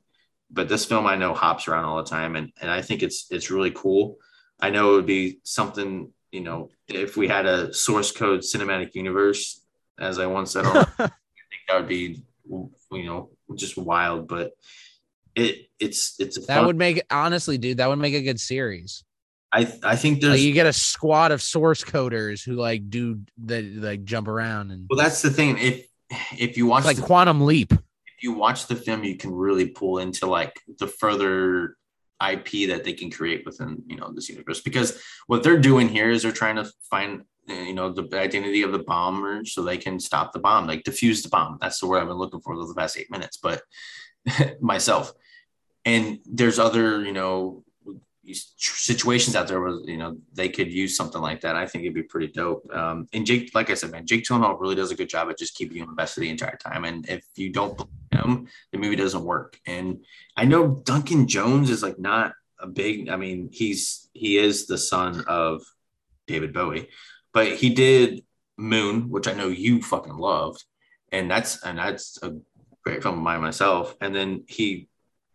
[0.51, 3.27] but this film I know hops around all the time, and and I think it's
[3.29, 4.17] it's really cool.
[4.61, 8.95] I know it would be something you know if we had a source code cinematic
[8.95, 9.61] universe,
[9.99, 11.11] as I once said, I think
[11.67, 14.51] that would be you know just wild, but
[15.35, 17.77] it it's it's that would make honestly, dude.
[17.77, 19.03] That would make a good series.
[19.53, 23.21] I I think there's like you get a squad of source coders who like do
[23.45, 25.85] that like jump around and well that's the thing if
[26.37, 29.67] if you watch like the, Quantum Leap if you watch the film you can really
[29.67, 31.75] pull into like the further
[32.31, 34.61] IP that they can create within you know this universe.
[34.61, 38.61] Because what they're doing here is they're trying to find eh, you know the identity
[38.61, 41.57] of the bomber so they can stop the bomb like defuse the bomb.
[41.61, 43.61] That's the word I've been looking for the past eight minutes but
[44.61, 45.13] myself.
[45.85, 47.63] And there's other you know
[48.31, 51.55] situations out there where you know they could use something like that.
[51.55, 52.67] I think it'd be pretty dope.
[52.73, 55.37] Um, and Jake, like I said, man, Jake Gyllenhaal really does a good job at
[55.37, 56.85] just keeping you invested the entire time.
[56.85, 59.59] And if you don't believe him, the movie doesn't work.
[59.67, 60.03] And
[60.37, 63.09] I know Duncan Jones is like not a big.
[63.09, 65.61] I mean, he's he is the son of
[66.27, 66.89] David Bowie,
[67.33, 68.23] but he did
[68.57, 70.63] Moon, which I know you fucking loved,
[71.11, 72.37] and that's and that's a
[72.83, 73.95] great film of mine myself.
[73.99, 74.87] And then he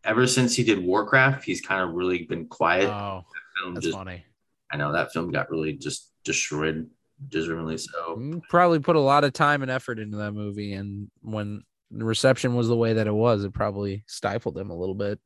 [0.04, 2.88] ever since he did Warcraft, he's kind of really been quiet.
[2.88, 3.24] Oh,
[3.64, 4.24] that that's just, funny.
[4.70, 6.88] I know that film got really just destroyed,
[7.28, 8.40] deservedly so.
[8.48, 12.54] Probably put a lot of time and effort into that movie, and when the reception
[12.54, 15.18] was the way that it was, it probably stifled him a little bit.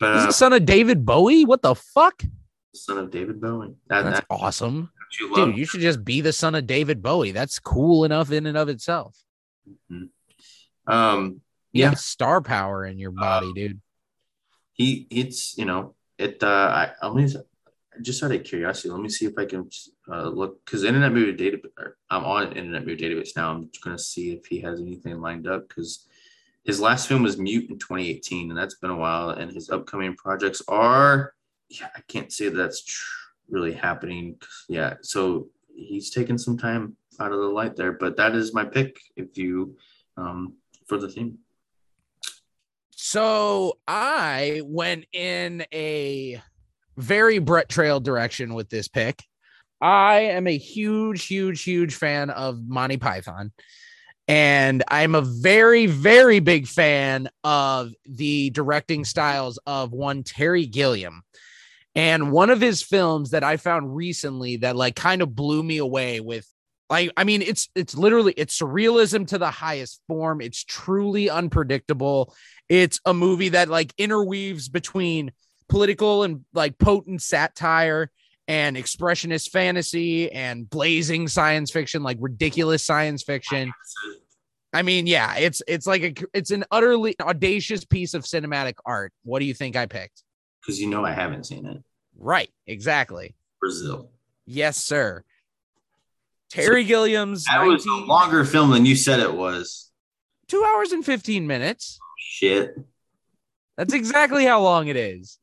[0.00, 1.44] But, He's the uh, son of David Bowie.
[1.44, 2.22] What the fuck?
[2.74, 3.74] Son of David Bowie.
[3.88, 4.90] That, That's that, awesome.
[5.20, 7.30] You Dude, you should just be the son of David Bowie.
[7.30, 9.16] That's cool enough in and of itself.
[9.92, 10.92] Mm-hmm.
[10.92, 11.40] Um,
[11.72, 13.80] yeah, star power in your body, uh, dude
[14.74, 17.32] he it's you know it uh I only
[18.02, 19.68] just out of curiosity let me see if I can
[20.10, 23.52] uh, look because Internet Movie Database I'm on Internet Movie Database now.
[23.52, 26.06] I'm gonna see if he has anything lined up because
[26.64, 30.14] his last film was Mute in 2018 and that's been a while and his upcoming
[30.16, 31.34] projects are
[31.68, 33.04] yeah I can't say that's tr-
[33.48, 34.36] really happening
[34.68, 38.64] yeah so he's taken some time out of the light there but that is my
[38.64, 39.76] pick if you
[40.16, 40.54] um
[40.86, 41.38] for the theme
[42.96, 46.40] so I went in a
[46.96, 49.22] very Brett Trail direction with this pick.
[49.80, 53.52] I am a huge, huge, huge fan of Monty Python.
[54.26, 61.22] And I'm a very, very big fan of the directing styles of one Terry Gilliam.
[61.94, 65.76] And one of his films that I found recently that like kind of blew me
[65.76, 66.48] away with
[66.90, 70.40] like I mean it's it's literally it's surrealism to the highest form.
[70.40, 72.34] It's truly unpredictable.
[72.68, 75.32] It's a movie that like interweaves between
[75.68, 78.10] political and like potent satire
[78.48, 83.72] and expressionist fantasy and blazing science fiction, like ridiculous science fiction.
[84.72, 89.12] I mean, yeah, it's it's like a it's an utterly audacious piece of cinematic art.
[89.22, 90.22] What do you think I picked?
[90.60, 91.82] Because you know I haven't seen it.
[92.18, 93.34] Right, exactly.
[93.60, 94.10] Brazil.
[94.46, 95.24] Yes, sir.
[96.50, 99.90] Terry Gilliam's That was a longer film than you said it was.
[100.46, 101.98] two hours and 15 minutes.
[102.26, 102.74] Shit.
[103.76, 105.38] That's exactly how long it is.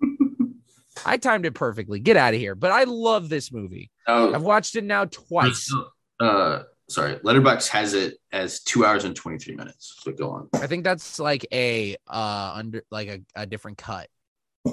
[1.05, 1.99] I timed it perfectly.
[1.99, 2.55] Get out of here.
[2.55, 3.91] But I love this movie.
[4.07, 5.71] I've Oh, watched it now twice.
[6.19, 7.15] uh, sorry.
[7.17, 9.95] Letterboxd has it as two hours and 23 minutes.
[10.01, 10.49] So go on.
[10.53, 14.07] I think that's like a uh under like a, a different cut.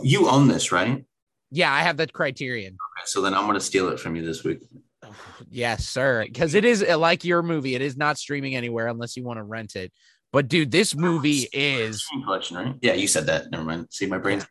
[0.02, 1.04] You own this, right?
[1.50, 2.76] Yeah, I have that criterion.
[3.04, 4.60] so then I'm going to steal it from you this week.
[5.50, 6.24] Yes, sir.
[6.26, 7.74] Because it is uh, like your movie.
[7.76, 9.92] It is not streaming anywhere unless you want to rent it.
[10.32, 12.74] But dude, this movie is collection, right?
[12.82, 13.50] Yeah, you said that.
[13.50, 13.88] Never mind.
[13.90, 14.42] See, my brain.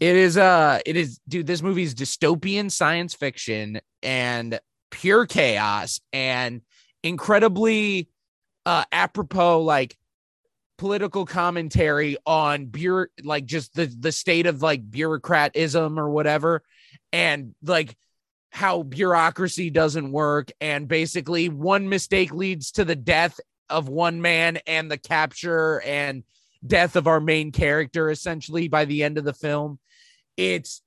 [0.00, 4.60] it is uh it is dude, this movie is dystopian science fiction and
[4.90, 6.60] pure chaos and
[7.02, 8.08] incredibly
[8.66, 9.96] uh apropos like
[10.78, 16.62] political commentary on bureau like just the the state of like bureaucratism or whatever
[17.12, 17.96] and like
[18.50, 23.38] how bureaucracy doesn't work and basically one mistake leads to the death
[23.72, 26.22] of one man and the capture and
[26.64, 29.78] death of our main character essentially by the end of the film.
[30.36, 30.82] It's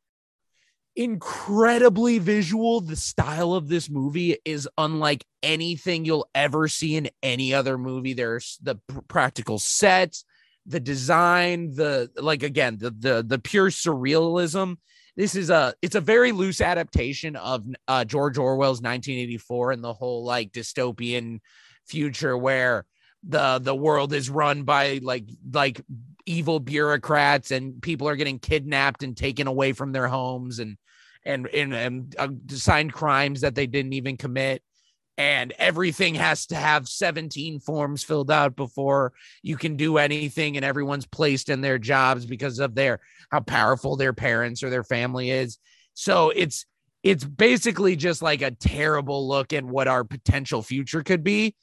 [0.95, 2.79] incredibly visual.
[2.79, 8.13] The style of this movie is unlike anything you'll ever see in any other movie.
[8.13, 10.23] There's the pr- practical sets
[10.65, 14.77] the design the like again the the the pure surrealism.
[15.15, 19.93] This is a it's a very loose adaptation of uh, George Orwell's 1984 and the
[19.93, 21.39] whole like dystopian
[21.85, 22.85] future where
[23.27, 25.81] the the world is run by like like
[26.25, 30.77] evil bureaucrats and people are getting kidnapped and taken away from their homes and
[31.25, 34.61] and and, and uh, assigned crimes that they didn't even commit.
[35.17, 40.65] And everything has to have 17 forms filled out before you can do anything and
[40.65, 42.99] everyone's placed in their jobs because of their
[43.31, 45.57] how powerful their parents or their family is.
[45.93, 46.65] So it's
[47.01, 51.55] it's basically just like a terrible look at what our potential future could be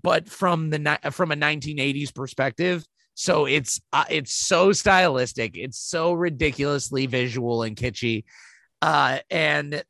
[0.00, 2.84] but from the from a 1980s perspective
[3.14, 8.24] so it's uh, it's so stylistic it's so ridiculously visual and kitschy
[8.82, 9.82] uh and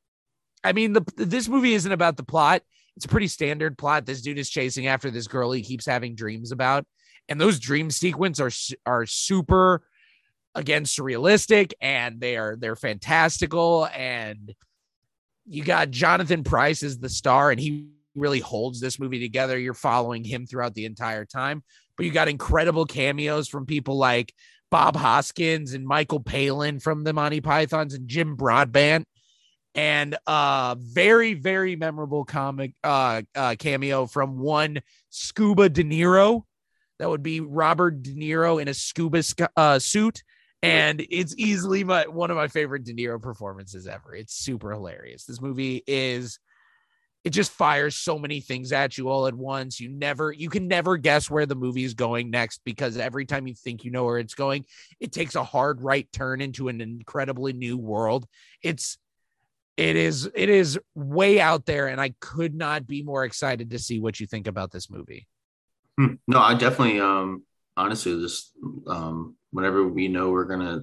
[0.64, 2.62] i mean the this movie isn't about the plot
[2.96, 6.14] it's a pretty standard plot this dude is chasing after this girl he keeps having
[6.14, 6.84] dreams about
[7.28, 8.50] and those dream sequence are
[8.86, 9.82] are super
[10.54, 14.54] again surrealistic and they are they're fantastical and
[15.46, 19.74] you got Jonathan Pryce as the star and he really holds this movie together you're
[19.74, 21.62] following him throughout the entire time
[21.96, 24.32] but you got incredible cameos from people like
[24.70, 29.06] Bob Hoskins and Michael Palin from the Monty Pythons and Jim Broadbent
[29.74, 34.80] and uh very very memorable comic uh, uh cameo from one
[35.10, 36.42] Scuba De Niro
[36.98, 39.22] that would be Robert De Niro in a scuba
[39.56, 40.22] uh, suit
[40.62, 44.14] and it's easily my one of my favorite De Niro performances ever.
[44.14, 45.24] It's super hilarious.
[45.24, 46.38] This movie is
[47.22, 49.78] it just fires so many things at you all at once.
[49.78, 53.46] You never you can never guess where the movie is going next because every time
[53.46, 54.64] you think you know where it's going,
[55.00, 58.26] it takes a hard right turn into an incredibly new world.
[58.62, 58.98] It's
[59.76, 63.78] it is it is way out there and I could not be more excited to
[63.78, 65.26] see what you think about this movie.
[65.98, 66.14] Hmm.
[66.26, 67.44] No, I definitely, um,
[67.76, 68.52] honestly, just
[68.86, 70.82] um, whenever we know we're gonna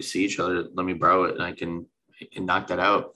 [0.00, 1.86] see each other, let me borrow it and I can,
[2.38, 3.14] knock that out.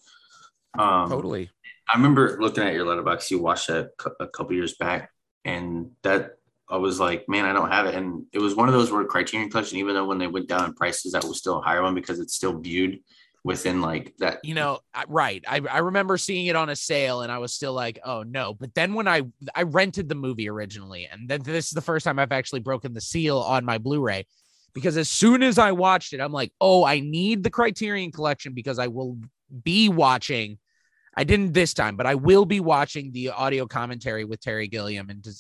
[0.79, 1.51] Um, Totally.
[1.93, 3.31] I remember looking at your Letterboxd.
[3.31, 3.91] You watched that
[4.21, 5.11] a couple years back,
[5.45, 6.37] and that
[6.69, 7.95] I was like, man, I don't have it.
[7.95, 10.67] And it was one of those where Criterion Collection, even though when they went down
[10.67, 13.01] in prices, that was still a higher one because it's still viewed
[13.43, 14.39] within like that.
[14.45, 17.73] you know right I, I remember seeing it on a sale and i was still
[17.73, 19.23] like oh no but then when i
[19.55, 22.93] i rented the movie originally and then this is the first time i've actually broken
[22.93, 24.27] the seal on my blu-ray
[24.75, 28.53] because as soon as i watched it i'm like oh i need the criterion collection
[28.53, 29.17] because i will
[29.65, 30.59] be watching
[31.17, 35.11] i didn't this time but i will be watching the audio commentary with terry gilliam
[35.11, 35.33] and to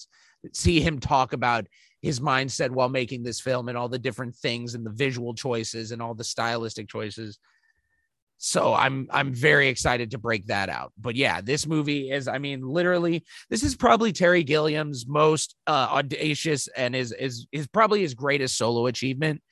[0.52, 1.66] see him talk about
[2.00, 5.92] his mindset while making this film and all the different things and the visual choices
[5.92, 7.38] and all the stylistic choices
[8.42, 10.94] so I'm I'm very excited to break that out.
[10.98, 15.88] But yeah, this movie is I mean literally this is probably Terry Gilliam's most uh,
[15.90, 19.42] audacious and is is is probably his greatest solo achievement.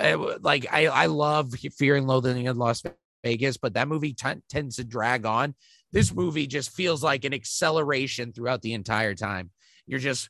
[0.00, 2.82] Uh, like I I love Fear and Loathing in Las
[3.22, 5.54] Vegas, but that movie t- tends to drag on.
[5.92, 6.20] This mm-hmm.
[6.20, 9.50] movie just feels like an acceleration throughout the entire time.
[9.86, 10.28] You're just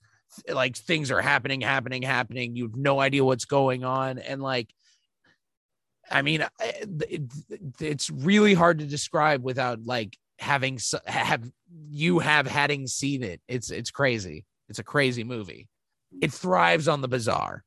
[0.48, 2.56] like things are happening, happening, happening.
[2.56, 4.72] You have no idea what's going on, and like
[6.10, 6.44] I mean,
[7.80, 11.48] it's really hard to describe without like having have
[11.90, 13.40] you have having seen it.
[13.48, 14.44] It's it's crazy.
[14.68, 15.68] It's a crazy movie.
[16.20, 17.64] It thrives on the bizarre.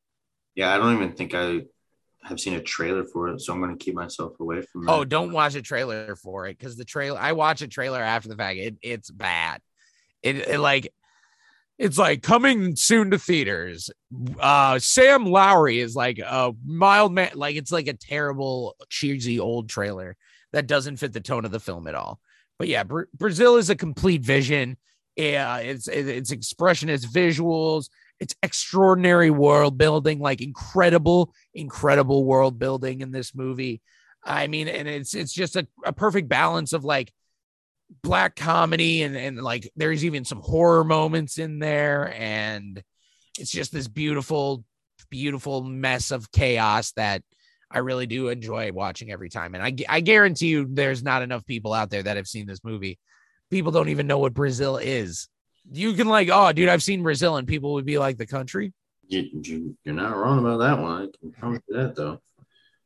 [0.53, 1.63] Yeah, I don't even think I
[2.25, 4.85] have seen a trailer for it, so I'm going to keep myself away from.
[4.85, 4.91] That.
[4.91, 7.19] Oh, don't watch a trailer for it because the trailer.
[7.19, 8.57] I watch a trailer after the fact.
[8.57, 9.61] It it's bad.
[10.23, 10.91] It, it like
[11.77, 13.89] it's like coming soon to theaters.
[14.39, 19.69] Uh Sam Lowry is like a mild man, like it's like a terrible, cheesy old
[19.69, 20.15] trailer
[20.51, 22.19] that doesn't fit the tone of the film at all.
[22.57, 24.77] But yeah, Bra- Brazil is a complete vision.
[25.15, 27.89] Yeah, it's it's expressionist visuals,
[28.19, 33.81] it's extraordinary world building, like incredible, incredible world building in this movie.
[34.23, 37.11] I mean, and it's it's just a, a perfect balance of like
[38.01, 42.13] black comedy and and like there's even some horror moments in there.
[42.13, 42.81] And
[43.37, 44.63] it's just this beautiful
[45.09, 47.21] beautiful mess of chaos that
[47.69, 49.55] I really do enjoy watching every time.
[49.55, 52.63] And I I guarantee you there's not enough people out there that have seen this
[52.63, 52.97] movie.
[53.51, 55.27] People don't even know what Brazil is
[55.71, 58.73] you can like oh dude I've seen Brazil and people would be like the country
[59.07, 62.19] you, you're not wrong about that one I can promise you that though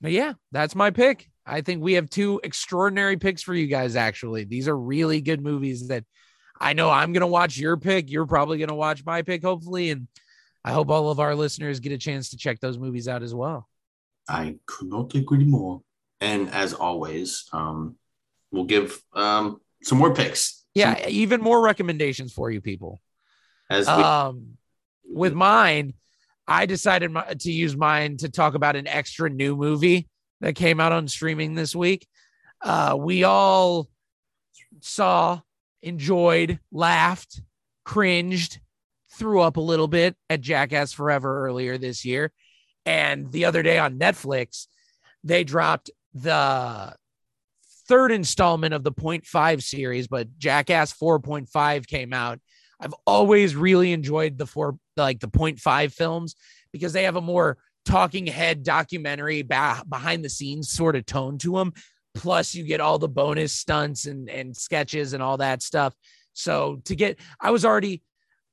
[0.01, 3.95] but yeah that's my pick I think we have two extraordinary picks for you guys.
[3.95, 6.05] Actually, these are really good movies that
[6.59, 8.09] I know I'm going to watch your pick.
[8.11, 9.89] You're probably going to watch my pick, hopefully.
[9.89, 10.07] And
[10.63, 13.33] I hope all of our listeners get a chance to check those movies out as
[13.33, 13.67] well.
[14.27, 15.81] I could not agree more.
[16.21, 17.95] And as always, um,
[18.51, 20.58] we'll give um, some more picks.
[20.73, 22.99] Yeah, even more recommendations for you people.
[23.69, 24.57] As we- um,
[25.05, 25.93] with mine,
[26.47, 30.07] I decided my, to use mine to talk about an extra new movie
[30.41, 32.07] that came out on streaming this week.
[32.61, 33.87] Uh, we all
[34.81, 35.41] saw,
[35.81, 37.41] enjoyed, laughed,
[37.85, 38.59] cringed,
[39.13, 42.31] threw up a little bit at Jackass Forever earlier this year.
[42.85, 44.67] And the other day on Netflix,
[45.23, 46.95] they dropped the
[47.89, 52.39] third installment of the 0.5 series, but Jackass 4.5 came out.
[52.79, 56.35] I've always really enjoyed the four, like the 0.5 films
[56.71, 61.53] because they have a more talking head documentary behind the scenes sort of tone to
[61.53, 61.73] them.
[62.13, 65.93] Plus, you get all the bonus stunts and, and sketches and all that stuff.
[66.33, 68.03] So, to get, I was already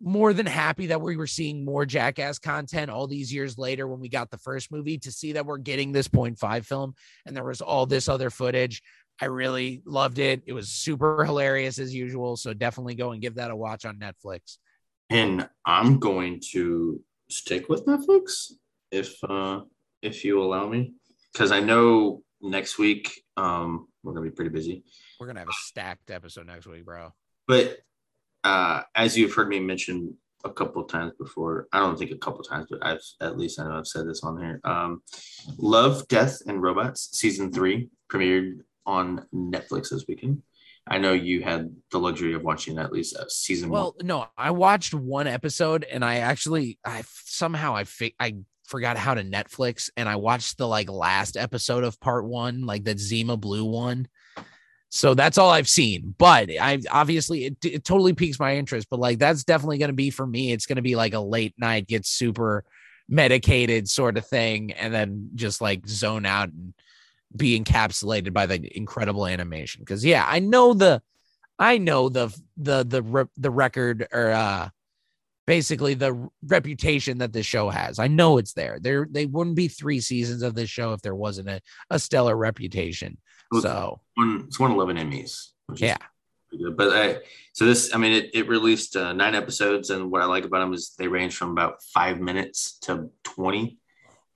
[0.00, 3.98] more than happy that we were seeing more jackass content all these years later when
[3.98, 6.94] we got the first movie to see that we're getting this 0.5 film
[7.24, 8.82] and there was all this other footage.
[9.20, 10.42] I really loved it.
[10.46, 12.36] It was super hilarious as usual.
[12.36, 14.58] So, definitely go and give that a watch on Netflix.
[15.10, 18.52] And I'm going to stick with Netflix
[18.90, 19.60] if uh,
[20.02, 20.94] if you allow me,
[21.32, 24.84] because I know next week um, we're gonna be pretty busy.
[25.18, 27.12] We're gonna have a stacked episode next week, bro.
[27.46, 27.78] But
[28.44, 32.18] uh, as you've heard me mention a couple of times before, I don't think a
[32.18, 34.60] couple of times, but I've at least I know I've said this on here.
[34.64, 35.02] Um,
[35.58, 40.42] Love, Death, and Robots season three premiered on Netflix this weekend.
[40.88, 43.70] I know you had the luxury of watching at least a season.
[43.70, 44.06] Well, one.
[44.06, 48.36] no, I watched one episode and I actually, I somehow I fi- I
[48.66, 52.84] forgot how to Netflix and I watched the like last episode of part one, like
[52.84, 54.06] the Zima Blue one.
[54.88, 56.14] So that's all I've seen.
[56.16, 58.86] But I obviously it, it totally piques my interest.
[58.88, 60.52] But like that's definitely going to be for me.
[60.52, 62.64] It's going to be like a late night, get super
[63.08, 66.74] medicated sort of thing, and then just like zone out and
[67.34, 69.82] be encapsulated by the incredible animation.
[69.82, 71.02] Because yeah, I know the,
[71.58, 74.68] I know the the the the record or uh
[75.46, 77.98] basically the reputation that this show has.
[77.98, 78.78] I know it's there.
[78.80, 82.36] There they wouldn't be three seasons of this show if there wasn't a, a stellar
[82.36, 83.18] reputation.
[83.60, 85.50] So one, it's eleven Emmys.
[85.76, 85.96] yeah.
[86.50, 86.76] Good.
[86.76, 87.18] But I,
[87.52, 90.60] so this, I mean, it, it released uh, nine episodes, and what I like about
[90.60, 93.78] them is they range from about five minutes to twenty,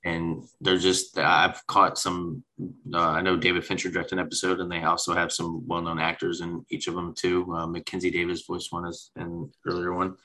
[0.04, 1.18] and they're just.
[1.18, 2.44] I've caught some.
[2.92, 6.40] Uh, I know David Fincher directed an episode, and they also have some well-known actors
[6.40, 7.52] in each of them too.
[7.54, 10.16] Uh, Mackenzie Davis voiced one as an earlier one.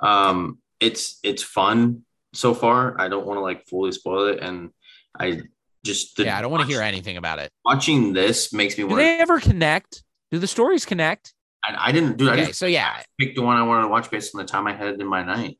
[0.00, 3.00] Um, it's it's fun so far.
[3.00, 4.70] I don't want to like fully spoil it, and
[5.18, 5.42] I
[5.84, 7.50] just the, yeah, I don't want to hear anything about it.
[7.64, 8.86] Watching this makes me.
[8.86, 10.02] Do they ever connect?
[10.30, 11.34] Do the stories connect?
[11.64, 12.30] I, I didn't do.
[12.30, 14.46] Okay, I just so yeah, picked the one I wanted to watch based on the
[14.46, 15.58] time I had in my night.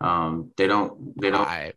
[0.00, 1.20] Um, they don't.
[1.20, 1.46] They don't.
[1.46, 1.72] I,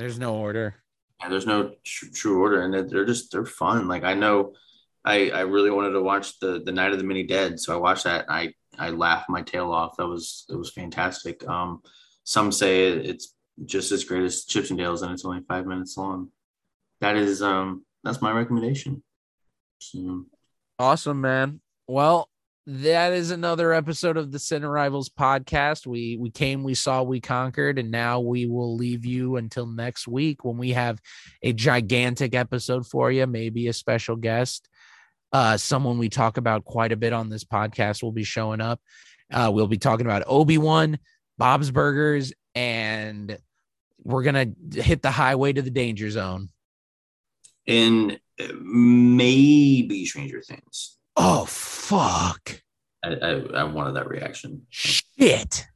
[0.00, 0.76] there's no order.
[1.20, 3.86] Yeah, there's no tr- true order, and they're just they're fun.
[3.86, 4.54] Like I know,
[5.04, 7.76] I I really wanted to watch the the Night of the Mini Dead, so I
[7.76, 8.24] watched that.
[8.30, 9.98] I I laughed my tail off.
[9.98, 11.46] That was it was fantastic.
[11.46, 11.82] Um,
[12.24, 13.34] some say it's
[13.66, 16.30] just as great as Chips and Dales, and it's only five minutes long.
[17.02, 19.02] That is um that's my recommendation.
[19.80, 20.24] So,
[20.78, 21.60] awesome, man.
[21.86, 22.29] Well,
[22.72, 25.88] that is another episode of the Sin Rivals podcast.
[25.88, 30.06] We we came, we saw, we conquered, and now we will leave you until next
[30.06, 31.00] week when we have
[31.42, 34.68] a gigantic episode for you, maybe a special guest.
[35.32, 38.80] Uh, someone we talk about quite a bit on this podcast will be showing up.
[39.32, 40.98] Uh, we'll be talking about Obi Wan,
[41.38, 43.36] Bob's Burgers, and
[44.04, 46.50] we're gonna hit the highway to the danger zone.
[47.66, 48.20] and
[48.60, 50.96] maybe Stranger Things.
[51.16, 52.60] Oh fuck!
[53.04, 54.66] I, I, I wanted that reaction.
[54.70, 55.66] Shit.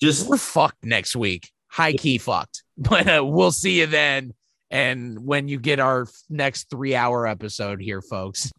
[0.00, 1.50] Just we're fucked next week.
[1.68, 2.62] High key fucked.
[2.78, 4.34] But uh, we'll see you then.
[4.70, 8.52] And when you get our next three hour episode here, folks.